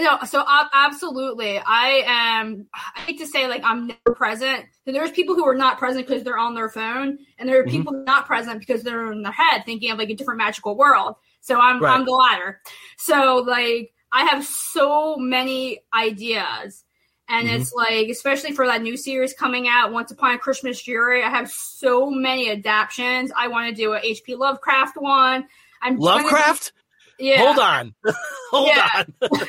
[0.00, 1.58] No, so uh, absolutely.
[1.58, 2.66] I am.
[2.72, 4.64] I hate to say like I'm never present.
[4.86, 7.70] There's people who are not present because they're on their phone, and there are Mhm.
[7.72, 11.16] people not present because they're in their head thinking of like a different magical world.
[11.42, 11.92] So I'm Right.
[11.94, 12.62] I'm the latter.
[12.96, 16.84] So like I have so many ideas,
[17.32, 17.60] and Mhm.
[17.60, 21.22] it's like especially for that new series coming out, Once Upon a Christmas Jury.
[21.24, 23.32] I have so many adaptions.
[23.36, 24.34] I want to do a H.P.
[24.36, 25.48] Lovecraft one.
[25.80, 26.72] I'm Lovecraft?
[27.18, 27.38] yeah.
[27.44, 27.94] Hold on,
[28.50, 28.88] hold Yeah.
[28.94, 29.30] on.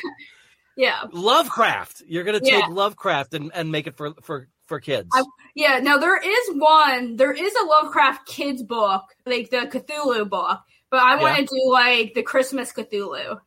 [0.76, 1.02] Yeah.
[1.12, 2.02] Lovecraft.
[2.08, 2.66] You're gonna take Yeah.
[2.68, 5.08] Lovecraft and, and make it for for for kids.
[5.14, 5.22] I-
[5.54, 7.14] Yeah, now there is one.
[7.14, 10.58] There is a Lovecraft kids book, like the Cthulhu book,
[10.90, 13.38] but I want to do like the Christmas Cthulhu.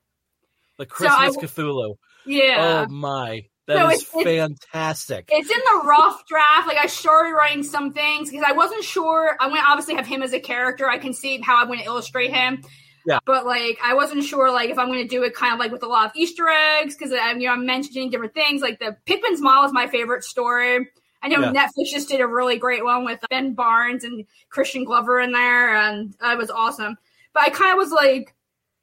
[0.77, 1.95] the I Christmas w- Cthulhu.
[2.25, 5.29] Yeah, Oh my, that No, is it's- fantastic.
[5.31, 6.67] it's in the rough draft.
[6.67, 9.35] Like I started writing some things because I wasn't sure.
[9.39, 10.89] I want to obviously have him as a character.
[10.89, 12.63] I can see how I'm going to illustrate him.
[13.05, 13.19] Yeah.
[13.25, 15.71] But like I wasn't sure like if I'm going to do it kind of like
[15.71, 18.61] with a lot of Easter eggs because I'm uh, you know I'm mentioning different things.
[18.61, 20.89] Like the Pickman's Model is my favorite story.
[21.23, 21.51] I know Yeah.
[21.53, 25.31] Netflix just did a really great one with uh, Ben Barnes and Crispin Glover in
[25.31, 26.95] there, and it was awesome.
[27.33, 28.35] But I kind of was like,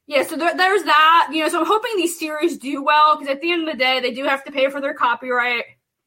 [0.07, 1.49] yeah, so there, there's that, you know.
[1.49, 4.13] So I'm hoping these series do well because at the end of the day, they
[4.13, 5.65] do have to pay for their copyright.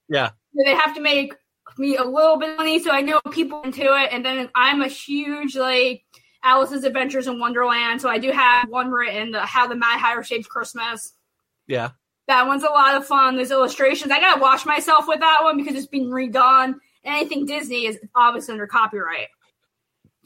[0.07, 0.31] Yeah.
[0.53, 1.33] They have to make
[1.77, 4.10] me a little bit of money, so I know people into it.
[4.12, 6.03] And then I'm a huge like
[6.43, 10.23] Alice's Adventures in Wonderland, so I do have one written, the How the Mad Hatter
[10.23, 11.13] Saved Christmas.
[11.67, 11.91] Yeah.
[12.27, 13.36] That one's a lot of fun.
[13.36, 16.75] Those illustrations, I gotta wash myself with that one because it's been redone.
[17.03, 19.27] Anything Disney is obviously under copyright.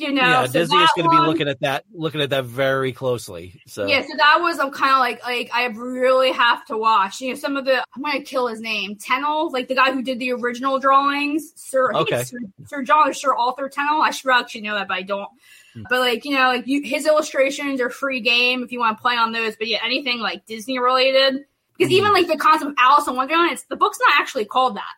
[0.02, 2.46] You know, yeah, so Disney is going to be looking at that, looking at that
[2.46, 3.62] very closely.
[3.68, 7.22] So yeah, so that was I'm kind of like like I really have to watch.
[7.22, 10.02] You know, some of the I'm gonna kill his name, Tenniel, like the guy who
[10.02, 11.94] did the original drawings, Sir.
[11.94, 12.24] Okay.
[12.24, 14.02] Sir, Sir John or Sir Arthur Tenniel.
[14.02, 15.30] I should actually know that, but I don't.
[15.76, 15.84] Hmm.
[15.88, 19.02] But like you know, like you, his illustrations are free game if you want to
[19.02, 19.56] play on those.
[19.56, 21.46] But yeah, anything like Disney related,
[21.78, 21.98] because Hmm.
[21.98, 24.96] even like the concept of Alice in Wonderland, it's the book's not actually called that.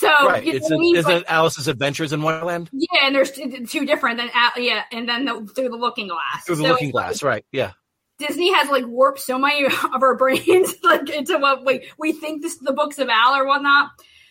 [0.00, 0.42] So right.
[0.42, 0.96] you know It's what mean?
[0.96, 2.70] isn't But- it Alice's Adventures in Wonderland?
[2.72, 6.08] yeah, and there's two, two different than uh, yeah, and then the, through the Looking
[6.08, 6.44] Glass.
[6.46, 7.44] Through the So Looking Glass, right?
[7.52, 7.72] Yeah.
[8.18, 12.40] Disney has like warped so many of our brains like into what we we think
[12.42, 13.90] this the books of Al or whatnot.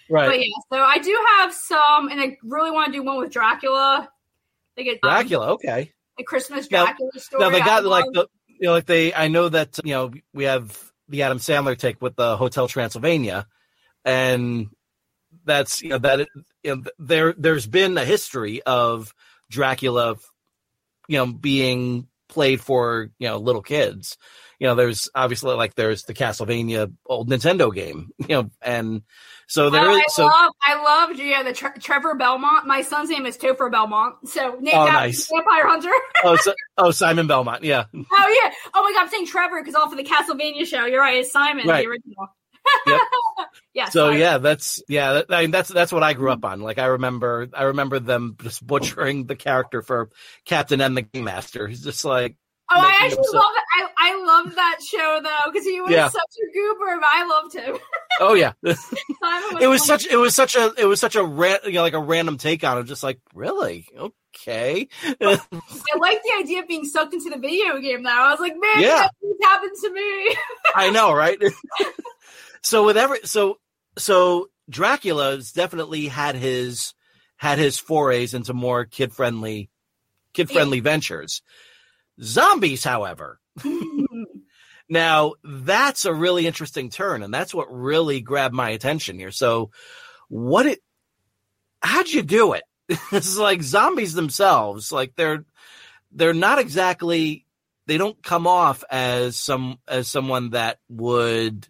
[0.09, 0.27] Right.
[0.27, 3.31] But yeah, so I do have some, and I really want to do one with
[3.31, 4.09] Dracula.
[4.75, 5.53] A, um, Dracula.
[5.53, 5.91] Okay.
[6.19, 7.41] a Christmas Now- Dracula story.
[7.43, 10.45] Now they got like the you know like they I know that you know we
[10.45, 10.75] have
[11.09, 13.45] the Adam Sandler take with the Hotel Transylvania,
[14.05, 14.69] and
[15.45, 16.29] that's you know that it,
[16.63, 19.13] you know there there's been a history of
[19.49, 20.15] Dracula,
[21.07, 24.17] you know being played for you know little kids.
[24.59, 29.03] You know, there's obviously like there's the Castlevania old Nintendo game, you know, and
[29.47, 32.67] so there Oh, is I so love, I love, yeah, the Tre- Trevor Belmont.
[32.67, 34.15] My son's name is Topher Belmont.
[34.27, 35.29] So, Nick, Oh, that- nice.
[35.33, 35.89] Vampire Hunter.
[36.25, 38.51] oh so, oh Simon Belmont, yeah, oh yeah.
[38.73, 40.85] Oh my god, I'm saying Trevor because off of the Castlevania show.
[40.85, 41.19] You're right.
[41.19, 41.85] It's Simon, Right.
[41.85, 42.27] the original.
[42.87, 42.99] Yep.
[43.73, 43.89] yeah.
[43.89, 44.19] So Simon.
[44.19, 46.61] yeah, that's yeah, that, I mean, that's that's what I grew up on.
[46.61, 50.09] Like I remember, I remember them just butchering the character for
[50.45, 51.67] Captain N: The Game Master.
[51.67, 52.35] He's just like,
[52.71, 53.63] Oh, I actually so- love it.
[53.77, 56.07] I, I love that show though because he was Yeah.
[56.09, 57.77] such a goober, but I loved him.
[58.19, 61.73] oh yeah, it was such it was such a it was such a ra- you
[61.73, 62.83] know, like a random take on it.
[62.85, 64.87] Just like really okay,
[65.21, 65.39] I
[65.97, 68.03] like the idea of being sucked into the video game.
[68.03, 69.07] Now I was like, man, Yeah.
[69.43, 70.35] happened to me.
[70.75, 71.39] I know, right?
[72.61, 73.59] So with every so
[73.97, 76.93] so Dracula's definitely had his
[77.37, 79.69] had his forays into more kid friendly
[80.33, 81.41] kid friendly ventures.
[82.21, 83.39] Zombies, however,
[84.89, 89.31] now that's a really interesting turn, and that's what really grabbed my attention here.
[89.31, 89.71] So,
[90.27, 90.79] what it?
[91.81, 92.63] How'd you do it?
[93.11, 95.45] it's like zombies themselves, like they're
[96.11, 97.45] they're not exactly
[97.85, 101.67] they don't come off as some as someone that would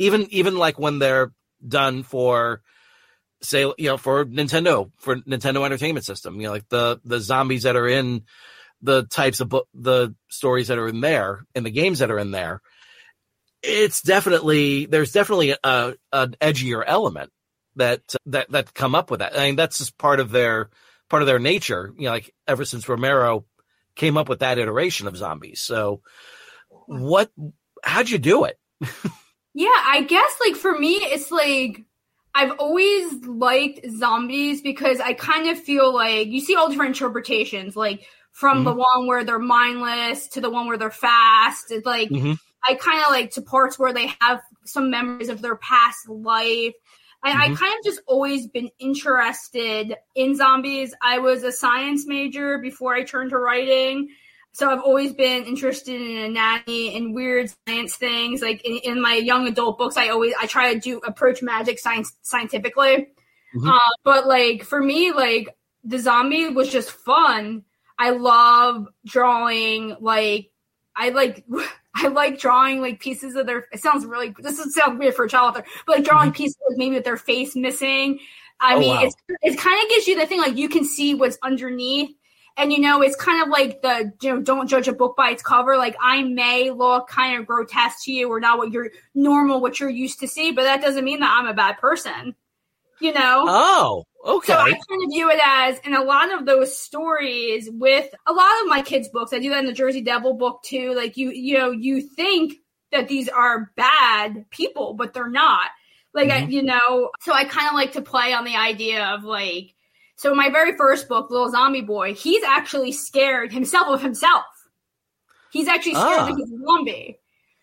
[0.00, 1.32] even even like when they're
[1.66, 2.62] done for
[3.42, 7.62] say you know for Nintendo for Nintendo Entertainment System you know like the the zombies
[7.62, 8.22] that are in
[8.82, 12.18] the types of book the stories that are in there and the games that are
[12.18, 12.60] in there
[13.62, 17.30] it's definitely there's definitely a an edgier element
[17.76, 19.38] that that that come up with that.
[19.38, 20.70] I mean that's just part of their
[21.08, 23.44] part of their nature you know like ever since Romero
[23.96, 25.60] came up with that iteration of zombies.
[25.60, 26.00] So
[26.86, 27.30] what
[27.82, 28.58] how'd you do it
[29.54, 31.84] Yeah, I guess like for me, it's like
[32.34, 37.74] I've always liked zombies because I kind of feel like you see all different interpretations,
[37.76, 41.70] like from the one where they're mindless to the one where they're fast.
[41.72, 42.34] It's like Mhm.
[42.68, 46.74] I kind of like to parts where they have some memories of their past life.
[47.22, 47.56] I, I Mhm.
[47.58, 50.94] kind of just always been interested in zombies.
[51.02, 54.08] I was a science major before I turned to writing.
[54.52, 58.42] So I've always been interested in anatomy and weird science things.
[58.42, 61.78] Like in, in my young adult books, I always I try to do approach magic
[61.78, 63.08] science scientifically.
[63.54, 63.68] Mhm.
[63.74, 65.48] Uh, but like for me, like
[65.84, 67.64] the zombie was just fun.
[67.98, 70.50] I love drawing like
[70.96, 71.44] I like
[71.94, 73.66] I like drawing like pieces of their.
[73.72, 74.34] It sounds really.
[74.38, 77.04] This would sound weird for a child author, but like drawing pieces like maybe with
[77.04, 78.18] their face missing.
[78.60, 78.76] I Mm-hmm.
[78.76, 79.02] Oh, mean, wow.
[79.04, 82.10] it's it kind of gives you the thing like you can see what's underneath,
[82.56, 85.30] and you know it's kind of like the you know don't judge a book by
[85.30, 85.76] its cover.
[85.76, 89.80] Like I may look kind of grotesque to you or not what you're normal, what
[89.80, 92.34] you're used to see, but that doesn't mean that I'm a bad person.
[93.00, 93.44] You know.
[93.48, 94.52] Oh, okay.
[94.52, 98.32] So I kind of view it as in a lot of those stories with a
[98.32, 99.32] lot of my kids' books.
[99.32, 100.94] I do that in the Jersey Devil book too.
[100.94, 102.54] Like you, you know, you think
[102.92, 105.70] that these are bad people, but they're not.
[106.12, 106.50] Like I, mm-hmm.
[106.50, 109.74] you know, so I kind of like to play on the idea of like.
[110.20, 114.44] So my very first book, Little Zombie Boy, he's actually scared himself of himself.
[115.50, 116.26] He's actually scared Ah.
[116.26, 117.18] that he's a zombie.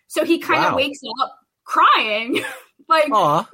[0.07, 0.77] So he kind of Wow.
[0.77, 2.39] wakes up crying,
[2.89, 3.47] like Aw.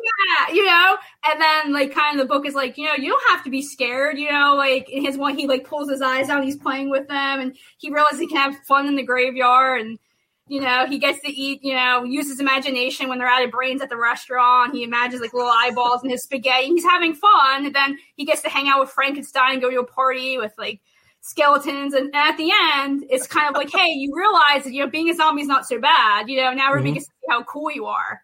[0.48, 0.98] yeah, you know,
[1.30, 3.50] and then like kind of the book is like, you know, you don't have to
[3.50, 6.56] be scared, you know, like in his one he like pulls his eyes out, he's
[6.56, 10.00] playing with them, and he realizes he can have fun in the graveyard, and
[10.48, 13.52] you know, he gets to eat, you know, use his imagination when they're out of
[13.52, 14.74] brains at the restaurant.
[14.74, 16.68] He imagines like little eyeballs in his spaghetti.
[16.68, 19.80] He's having fun, and then he gets to hang out with Frankenstein and go to
[19.80, 20.82] a party with like
[21.22, 21.94] skeletons.
[21.94, 25.10] And at the end it's kind of like hey you realize that you know being
[25.10, 26.30] a zombie is not so bad.
[26.30, 27.28] You know now we're making mm-hmm.
[27.28, 28.22] see how cool you are.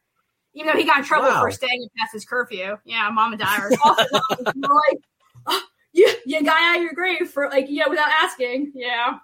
[0.54, 1.42] Even though he got in trouble Wow.
[1.42, 2.78] for staying past his curfew.
[2.84, 3.70] Yeah mom and dad are
[4.56, 5.00] like
[5.48, 5.62] oh,
[5.94, 8.74] you, you got out of your grave for like yeah, without asking.
[8.76, 9.20] Yeah.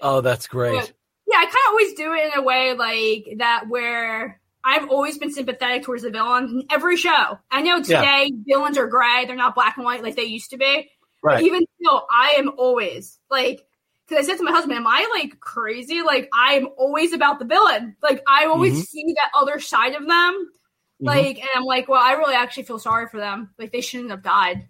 [0.00, 0.78] Oh, that's great.
[0.78, 0.92] But,
[1.26, 5.16] yeah i kind of always do it in a way like that where I've always
[5.16, 7.38] been sympathetic towards the villain in every show.
[7.52, 10.56] I know today villains are gray; they're not black and white like they used to
[10.56, 10.90] be.
[11.22, 11.40] Right.
[11.44, 13.64] Even still, I am always like,
[14.08, 16.02] because I said to my husband, "Am I like crazy?
[16.02, 17.94] Like I'm always about the villain.
[18.02, 18.86] Like I always Mhm.
[18.86, 20.50] see that other side of them.
[20.98, 23.50] Like, and I'm like, well, I really actually feel sorry for them.
[23.60, 24.68] Like, they shouldn't have died.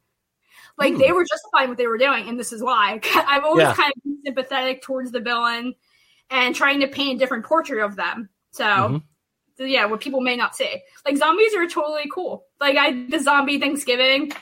[0.76, 3.00] Like, they were justifying what they were doing, and this is why.
[3.14, 3.72] I've always Yeah.
[3.74, 5.74] kind of been sympathetic towards the villain
[6.30, 8.28] and trying to paint a different portrait of them.
[8.50, 9.02] So, Mhm.
[9.56, 10.82] so yeah, what people may not see.
[11.04, 12.46] Like, zombies are totally cool.
[12.60, 14.32] Like, I the zombie Thanksgiving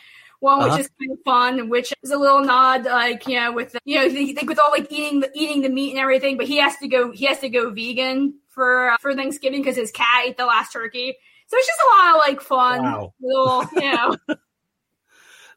[0.40, 0.81] one, which Uh-huh.
[0.81, 3.97] is kind of fun, which is a little nod, like you know, with the, you
[3.97, 6.37] know, the, like with all like eating the eating the meat and everything.
[6.37, 9.77] But he has to go, he has to go vegan for uh, for Thanksgiving because
[9.77, 11.16] his cat ate the last turkey.
[11.49, 13.14] So it's just a lot of like fun, Wow.
[13.20, 14.16] little, you know.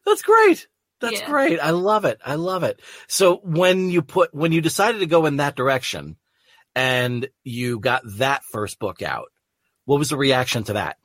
[0.05, 0.67] That's great.
[0.99, 1.27] That's Yeah.
[1.27, 1.59] great.
[1.59, 2.19] I love it.
[2.25, 2.81] I love it.
[3.07, 6.17] So when you put when you decided to go in that direction
[6.75, 9.27] and you got that first book out,
[9.85, 10.97] what was the reaction to that?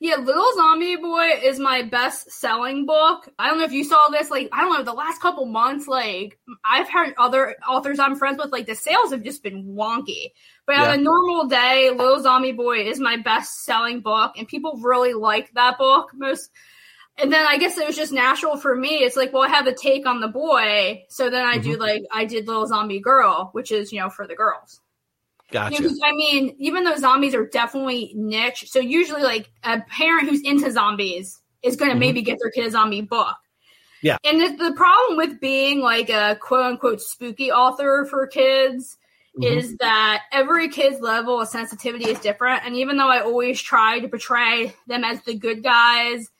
[0.00, 3.28] Yeah, Little Zombie Boy is my best selling book.
[3.38, 5.86] I don't know if you saw this, like, I don't know, the last couple months,
[5.86, 10.32] like, I've heard other authors I'm friends with, like, the sales have just been wonky.
[10.66, 10.88] But Yeah.
[10.88, 15.14] on a normal day, Little Zombie Boy is my best selling book, and people really
[15.14, 16.10] like that book.
[16.14, 16.50] Most,
[17.18, 18.96] and then I guess it was just natural for me.
[18.98, 22.02] It's like, well, I have a take on the boy, so then I do, like,
[22.12, 24.80] I did Little Zombie Girl, which is, you know, for the girls.
[25.50, 25.82] Gotcha.
[25.82, 30.28] You know, I mean, even though zombies are definitely niche, so usually like a parent
[30.30, 32.00] who's into zombies is going to Mhm.
[32.00, 33.36] maybe get their kid a zombie book.
[34.00, 34.16] Yeah.
[34.24, 38.96] And the, the problem with being like a quote unquote spooky author for kids
[39.38, 39.58] Mhm.
[39.58, 42.64] is that every kid's level of sensitivity is different.
[42.64, 46.30] And even though I always try to portray them as the good guys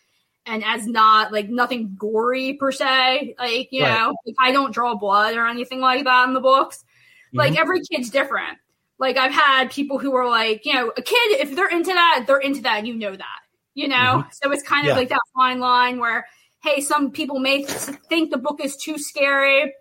[0.47, 3.99] and as not like nothing gory per se, like, you Right.
[3.99, 6.85] know, like, I don't draw blood or anything like that in the books.
[7.33, 7.59] Like Mhm.
[7.59, 8.59] every kid's different.
[8.99, 12.25] Like I've had people who are like, you know, a kid if they're into that,
[12.27, 12.79] they're into that.
[12.79, 13.41] And you know that,
[13.75, 14.25] you know.
[14.33, 14.97] So it's kind of Mm-hmm.
[14.97, 15.01] Yeah.
[15.01, 16.27] like that fine line where,
[16.63, 19.73] hey, some people may th- think the book is too scary,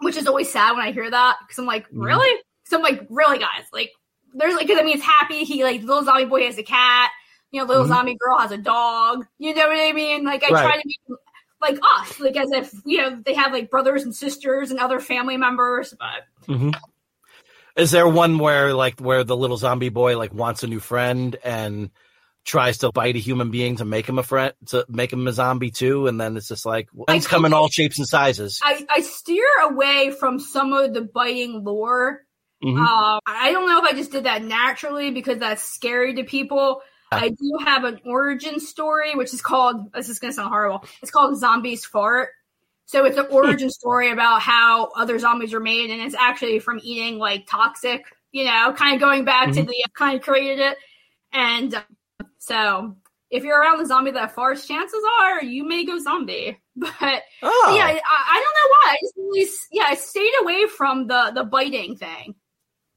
[0.00, 2.04] which is always sad when I hear that because I'm like, Mhm.
[2.04, 2.42] really?
[2.64, 3.64] So I'm like, really, guys?
[3.72, 3.92] Like,
[4.34, 5.44] there's like, because I mean, it's happy.
[5.44, 7.10] He like little zombie boy has a cat.
[7.56, 7.88] You know, little Mhm.
[7.88, 9.26] zombie girl has a dog.
[9.38, 10.24] You know what I mean?
[10.24, 10.62] Like I Right.
[10.62, 11.18] try to make
[11.62, 15.00] like us, like as if you know they have like brothers and sisters and other
[15.00, 16.26] family members, but.
[16.54, 16.68] hmm
[17.76, 21.34] Is there one where like where the little zombie boy like wants a new friend
[21.42, 21.90] and
[22.44, 25.32] tries to bite a human being to make him a friend to make him a
[25.32, 28.60] zombie too, and then it's just like ones come in all shapes and sizes.
[28.62, 32.20] I, I steer away from some of the biting lore.
[32.62, 32.78] Mhm.
[32.86, 36.82] Um, I don't know if I just did that naturally because that's scary to people.
[37.22, 40.84] I do have an origin story, which is called, this is going to sound horrible.
[41.02, 42.30] It's called Zombies Fart.
[42.86, 46.80] So it's an origin story about how other zombies are made, and it's actually from
[46.82, 49.66] eating like toxic, you know, kind of going back to Mhm.
[49.66, 50.78] the kind of created it.
[51.32, 51.82] And uh,
[52.38, 52.96] so
[53.30, 56.58] if you're around the zombie that farts, chances are you may go zombie.
[56.78, 58.90] But Oh, yeah, I, I don't know why.
[58.92, 62.34] I just really, yeah, I stayed away from the the biting thing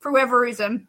[0.02, 0.88] for whatever reason.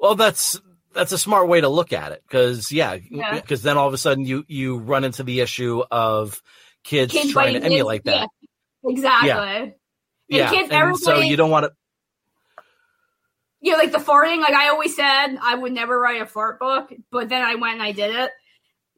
[0.00, 0.58] well, that's
[0.94, 3.34] that's a smart way to look at it because yeah, Yeah.
[3.40, 6.42] because then all of a sudden you you run into the issue of
[6.84, 8.28] kids, Kids trying to emulate kids, that.
[8.82, 9.74] yeah, exactly.
[10.28, 11.72] Yeah, kids, and so you don't want to.
[13.60, 14.40] Yeah, like the farting.
[14.40, 17.74] Like I always said, I would never write a fart book, but then I went
[17.74, 18.30] and I did it.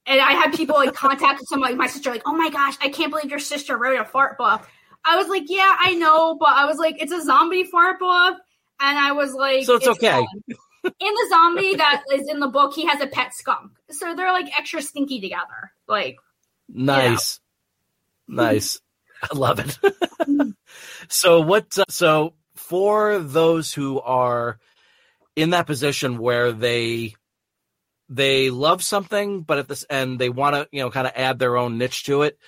[0.07, 2.89] And I had people like contact some like my sister, like, "Oh my gosh, I
[2.89, 4.67] can't believe your sister wrote a fart book."
[5.05, 8.39] I was like, "Yeah, I know," but I was like, "It's a zombie fart book,"
[8.81, 10.27] and I was like, So it's okay.
[10.85, 14.33] In the zombie that is in the book, he has a pet skunk, so they're
[14.33, 15.73] like extra stinky together.
[15.89, 16.17] Like,
[16.69, 17.41] Nice,
[18.27, 18.81] nice.
[19.23, 19.79] I love it.
[21.09, 21.79] so what?
[21.79, 24.59] Uh, so for those who are
[25.37, 27.15] in that position where they
[28.09, 31.39] they love something, but at this and they want to you know kind of add
[31.39, 32.39] their own niche to it,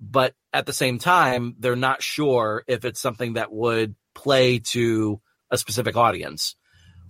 [0.00, 5.20] but at the same time they're not sure if it's something that would play to
[5.50, 6.56] a specific audience.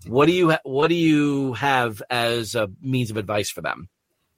[0.06, 3.88] What do you ha- what do you have as a means of advice for them?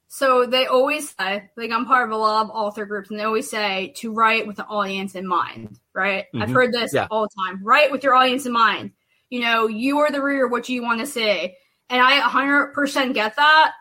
[0.09, 3.25] So they always say, like I'm part of a lot of author groups, and they
[3.25, 6.27] always say to write with the audience in mind, right?
[6.35, 6.53] I've Mhm.
[6.53, 7.07] heard this Yeah.
[7.11, 7.61] all the time.
[7.63, 8.91] Write with your audience in mind.
[9.29, 11.57] You know, you are the reader, what do you want to say?
[11.89, 13.73] And I 100% get that.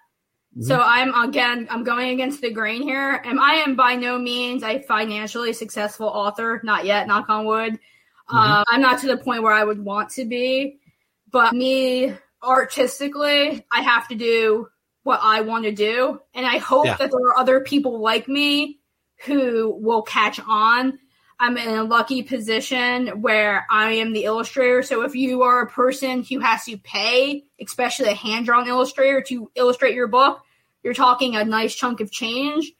[0.61, 4.61] So I'm again, I'm going against the grain here, and I am by no means
[4.63, 6.59] a financially successful author.
[6.63, 7.79] Not yet, knock on wood.
[8.27, 10.79] Uh, I'm not to the point where I would want to be,
[11.31, 14.67] but me artistically, I have to do
[15.03, 16.95] what I want to do, and I hope Yeah.
[16.97, 18.79] that there are other people like me
[19.25, 20.99] who will catch on.
[21.39, 24.83] I'm in a lucky position where I am the illustrator.
[24.83, 29.21] So if you are a person who has to pay, especially a hand drawn illustrator,
[29.23, 30.41] to illustrate your book,
[30.83, 32.71] you're talking a nice chunk of change.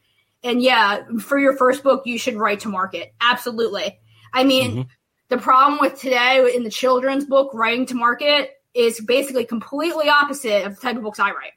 [0.42, 3.14] And yeah, for your first book, you should write to market.
[3.20, 3.98] Absolutely.
[4.32, 4.88] I mean, Mhm.
[5.30, 10.66] The problem with today in the children's book, writing to market, is basically completely opposite
[10.66, 11.52] of the type of books I write.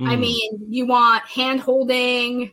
[0.00, 0.20] I Mm.
[0.20, 2.52] mean, you want hand holding,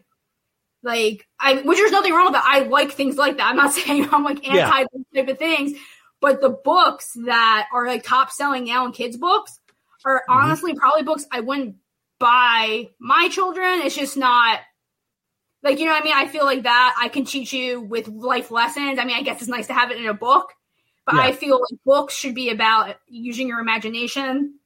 [0.84, 2.46] like I, which there's nothing wrong with that.
[2.46, 3.48] I like things like that.
[3.50, 4.86] I'm not saying I'm like anti Yeah.
[4.94, 5.78] those type of things,
[6.22, 9.60] but the books that are like top selling now in kids books
[10.06, 10.34] are Mhm.
[10.36, 11.76] honestly probably books I wouldn't
[12.20, 13.82] buy my children.
[13.82, 14.60] It's just not
[15.66, 16.14] like you know what I mean.
[16.16, 19.00] I feel like that I can teach you with life lessons.
[19.00, 20.54] I mean, I guess it's nice to have it in a book,
[21.06, 21.22] but Yeah.
[21.24, 24.60] I feel like books should be about using your imagination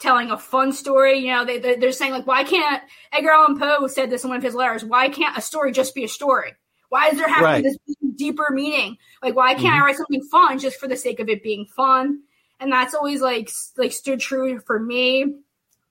[0.00, 1.18] telling a fun story.
[1.18, 2.82] You know, they, they they're saying like, why can't
[3.12, 4.84] Edgar Allan Poe said this in one of his letters?
[4.84, 6.54] Why can't a story just be a story?
[6.88, 7.62] Why is there having Right.
[7.64, 7.76] this
[8.16, 8.96] deeper meaning?
[9.22, 9.82] Like, why can't Mhm.
[9.82, 12.22] I write something fun just for the sake of it being fun?
[12.60, 15.34] And that's always like like stood true for me.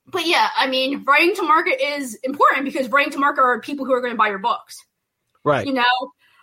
[0.09, 3.85] But yeah, I mean, writing to market is important because writing to market are people
[3.85, 4.77] who are going to buy your books.
[5.43, 5.67] Right.
[5.67, 5.83] You know,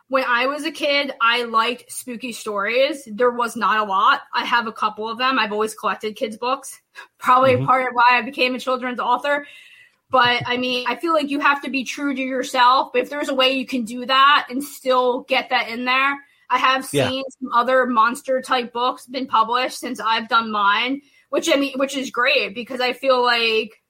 [0.08, 3.08] when I was a kid, I liked spooky stories.
[3.10, 4.20] There was not a lot.
[4.34, 5.38] I have a couple of them.
[5.38, 6.78] I've always collected kids' books.
[7.18, 7.64] Probably Mhm.
[7.66, 9.46] part of why I became a children's author.
[10.10, 12.92] But I mean, I feel like you have to be true to yourself.
[12.92, 16.22] But if there's a way you can do that and still get that in there,
[16.50, 17.08] I have Yeah.
[17.08, 21.00] seen some other monster type books been published since I've done mine,
[21.34, 23.82] which I mean, which is great because I feel like,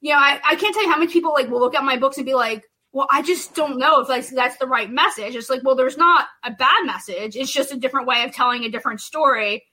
[0.00, 1.96] you know, I, I can't tell you how many people like will look at my
[1.96, 5.34] books and be like, well, I just don't know if like that's the right message.
[5.34, 7.34] It's like, well, there's not a bad message.
[7.34, 9.64] It's just a different way of telling a different story.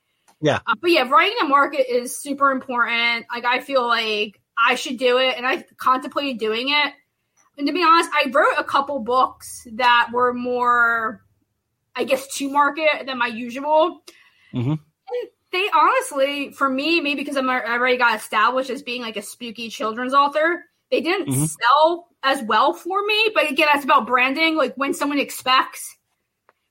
[0.42, 0.62] Yeah.
[0.66, 3.28] Uh, but yeah, writing a market is super important.
[3.32, 6.94] Like I feel like I should do it, and I contemplated doing it.
[7.60, 11.22] And to be honest, I wrote a couple books that were more,
[11.96, 14.02] I guess, to market than my usual.
[14.52, 14.80] Mhm.
[15.52, 19.22] They honestly, for me, maybe because I'm I already got established as being like a
[19.22, 21.47] spooky children's author, they didn't Mhm.
[21.49, 23.32] sell as well for me.
[23.34, 24.56] But again, that's about branding.
[24.56, 25.97] Like when someone expects,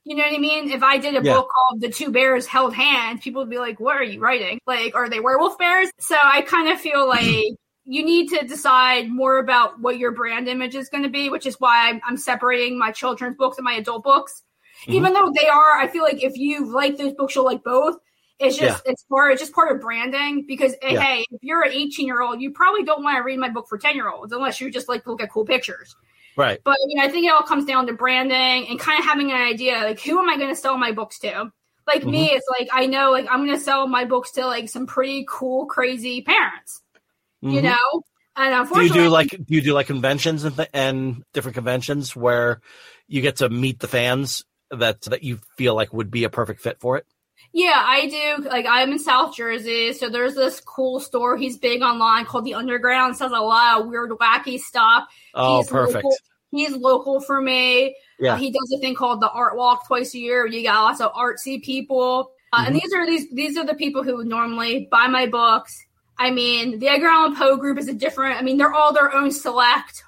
[0.03, 0.71] you know what I mean?
[0.71, 1.35] If I did a Yeah.
[1.35, 4.59] book called The Two Bears Held Hands, people would be like, "What are you writing?
[4.65, 7.55] Like, are they werewolf bears?" So I kind of feel like
[7.85, 11.45] you need to decide more about what your brand image is going to be, which
[11.45, 14.43] is why I'm, I'm separating my children's books and my adult books.
[14.87, 14.93] Mhm.
[14.93, 17.97] Even though they are, I feel like if you like those books, you'll like both.
[18.41, 21.01] It's just it's part it's just part of branding because eh, Yeah.
[21.01, 23.67] hey, if you're an 18 year old, you probably don't want to read my book
[23.69, 25.95] for 10 year olds unless you just like to look at cool pictures.
[26.37, 26.59] Right.
[26.63, 29.31] But you know, I think it all comes down to branding and kind of having
[29.31, 31.51] an idea like who am I going to sell my books to?
[31.87, 32.35] Like me, Mm-hmm.
[32.37, 35.25] it's like I know like I'm going to sell my books to like some pretty
[35.29, 36.81] cool, crazy parents.
[37.41, 37.63] You Mhm.
[37.63, 38.03] know,
[38.35, 42.15] and Do you do like do you do like conventions and th- and different conventions
[42.15, 42.61] where
[43.07, 46.61] you get to meet the fans that that you feel like would be a perfect
[46.61, 47.05] fit for it?
[47.53, 48.43] Yeah, I do.
[48.47, 51.35] Like I'm in South Jersey, so there's this cool store.
[51.35, 53.17] He's big online called the Underground.
[53.17, 55.03] Sells a lot of weird, wacky stuff.
[55.33, 55.95] Oh, He's perfect.
[56.05, 56.17] Local,
[56.51, 57.95] he's local for me.
[58.19, 58.33] Yeah.
[58.33, 60.45] Uh, he does a thing called the Art Walk twice a year.
[60.45, 62.81] You got lots of artsy people, uh, and Mhm.
[62.81, 65.77] these are these these are the people who would normally buy my books.
[66.17, 68.39] I mean, the Edgar Allan Poe group is a different.
[68.39, 70.03] I mean, they're all their own select,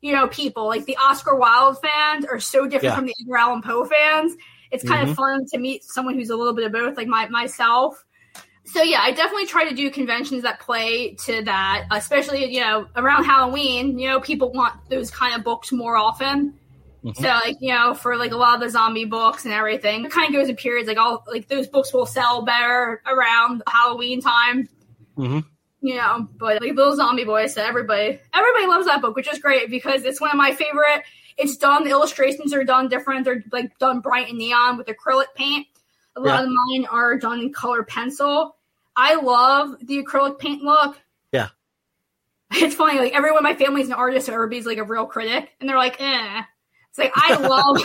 [0.00, 0.66] you know, people.
[0.66, 2.96] Like the Oscar Wilde fans are so different Yeah.
[2.96, 4.34] from the Edgar Allan Poe fans.
[4.70, 5.10] It's kind Mhm.
[5.10, 8.04] of fun to meet someone who's a little bit of both, like my myself.
[8.64, 12.86] So yeah, I definitely try to do conventions that play to that, especially you know
[12.96, 13.98] around Halloween.
[13.98, 16.54] You know, people want those kind of books more often.
[17.04, 17.16] Mhm.
[17.16, 20.10] So like you know, for like a lot of the zombie books and everything, it
[20.12, 20.86] kind of goes in periods.
[20.86, 24.68] Like all like those books will sell better around Halloween time.
[25.18, 25.44] Mhm.
[25.82, 29.38] You know, but like Little Zombie Boy said, everybody everybody loves that book, which is
[29.38, 31.02] great because it's one of my favorite.
[31.40, 31.84] It's done.
[31.84, 33.24] The illustrations are done different.
[33.24, 35.66] They're like done bright and neon with acrylic paint.
[36.16, 36.42] A lot Yeah.
[36.44, 38.56] of mine are done in color pencil.
[38.96, 41.00] I love the acrylic paint look.
[41.32, 41.48] Yeah.
[42.52, 45.50] It's funny, like everyone in my family's an artist, so everybody's like a real critic,
[45.60, 46.42] and they're like, eh.
[46.90, 47.80] It's like I love,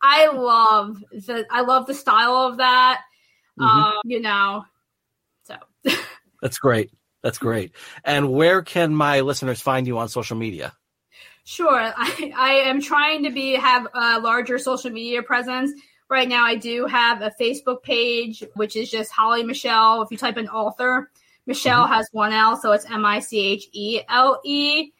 [0.00, 3.00] I love the, I love the style of that.
[3.58, 3.64] Mhm.
[3.66, 4.64] Um, you know,
[5.42, 5.56] so
[6.40, 6.92] That's great.
[7.24, 7.72] That's great.
[8.04, 10.72] And where can my listeners find you on social media?
[11.48, 11.80] Sure.
[11.96, 15.72] I, I am trying to be have a larger social media presence.
[16.10, 20.02] Right now I do have a Facebook page, which is just Holly Michele.
[20.02, 21.10] If you type in author,
[21.46, 21.92] Michele mm-hmm.
[21.94, 24.90] has one L, so it's M I C H E L E.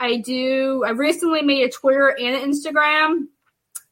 [0.00, 3.26] I do I recently made a Twitter and an Instagram,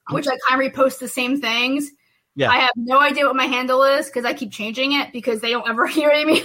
[0.08, 0.14] oh.
[0.14, 1.90] which I kind of repost the same things.
[2.34, 2.50] Yeah.
[2.50, 5.50] I have no idea what my handle is because I keep changing it because they
[5.50, 6.44] don't ever hear me.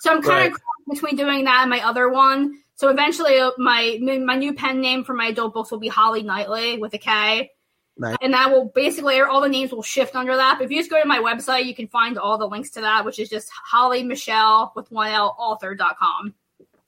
[0.00, 0.52] So I'm kind Right.
[0.52, 0.60] of
[0.90, 2.58] between doing that and my other one.
[2.76, 6.22] So eventually, uh, my my new pen name for my adult books will be Holly
[6.22, 7.50] Knightley with a K,
[7.96, 8.16] Nice.
[8.20, 10.56] and that will basically all the names will shift under that.
[10.58, 12.80] But if you just go to my website, you can find all the links to
[12.80, 16.34] that, which is just Holly Michele with one L author.com.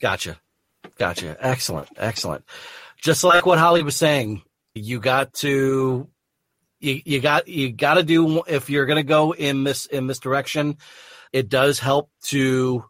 [0.01, 0.41] Gotcha.
[0.99, 1.37] Gotcha.
[1.41, 1.89] Excellent.
[1.97, 2.45] Excellent.
[2.97, 4.43] Just like what Holly was saying,
[4.74, 6.09] you got to
[6.80, 10.07] you, you got you got to do if you're going to go in this in
[10.07, 10.78] this direction,
[11.32, 12.85] it does help to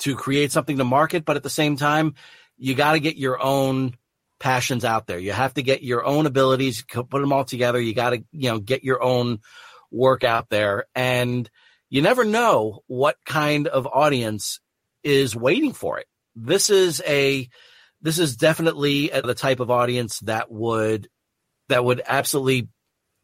[0.00, 2.14] to create something to market, but at the same time,
[2.56, 3.94] you got to get your own
[4.38, 5.18] passions out there.
[5.18, 7.80] You have to get your own abilities, put them all together.
[7.80, 9.40] You got to, you know, get your own
[9.90, 10.86] work out there.
[10.94, 11.48] And
[11.90, 14.60] you never know what kind of audience
[15.02, 16.06] is waiting for it.
[16.36, 17.48] This is a,
[18.00, 21.08] this is definitely uh, the type of audience that would,
[21.68, 22.68] that would absolutely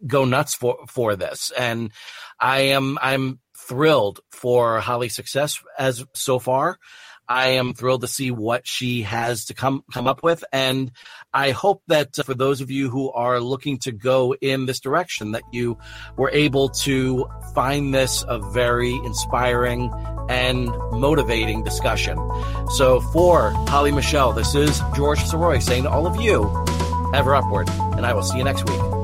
[0.04, 1.52] go nuts for, for this.
[1.56, 1.92] And
[2.40, 6.78] I am, I'm thrilled for Holly's success as so far.
[7.26, 10.92] I am thrilled to see what she has to come come up with, and
[11.32, 14.80] I hope that uh, for those of you who are looking to go in this
[14.80, 15.78] direction, that you
[16.16, 19.90] were able to find this a very inspiring
[20.28, 22.18] and motivating discussion.
[22.74, 26.44] So, for Holly Michele, this is George Sirois saying to all of you,
[27.14, 29.03] ever upward, and I will see you next week.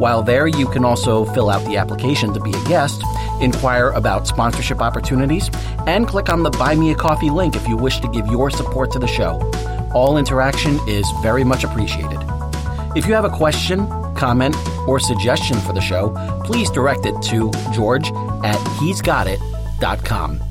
[0.00, 3.02] While there, you can also fill out the application to be a guest,
[3.42, 5.50] inquire about sponsorship opportunities,
[5.86, 8.48] and click on the Buy Me a Coffee link if you wish to give your
[8.50, 9.38] support to the show.
[9.94, 12.18] All interaction is very much appreciated.
[12.96, 14.56] If you have a question, comment,
[14.88, 18.10] or suggestion for the show, please direct it to george
[18.42, 20.49] at he'sgotit.com.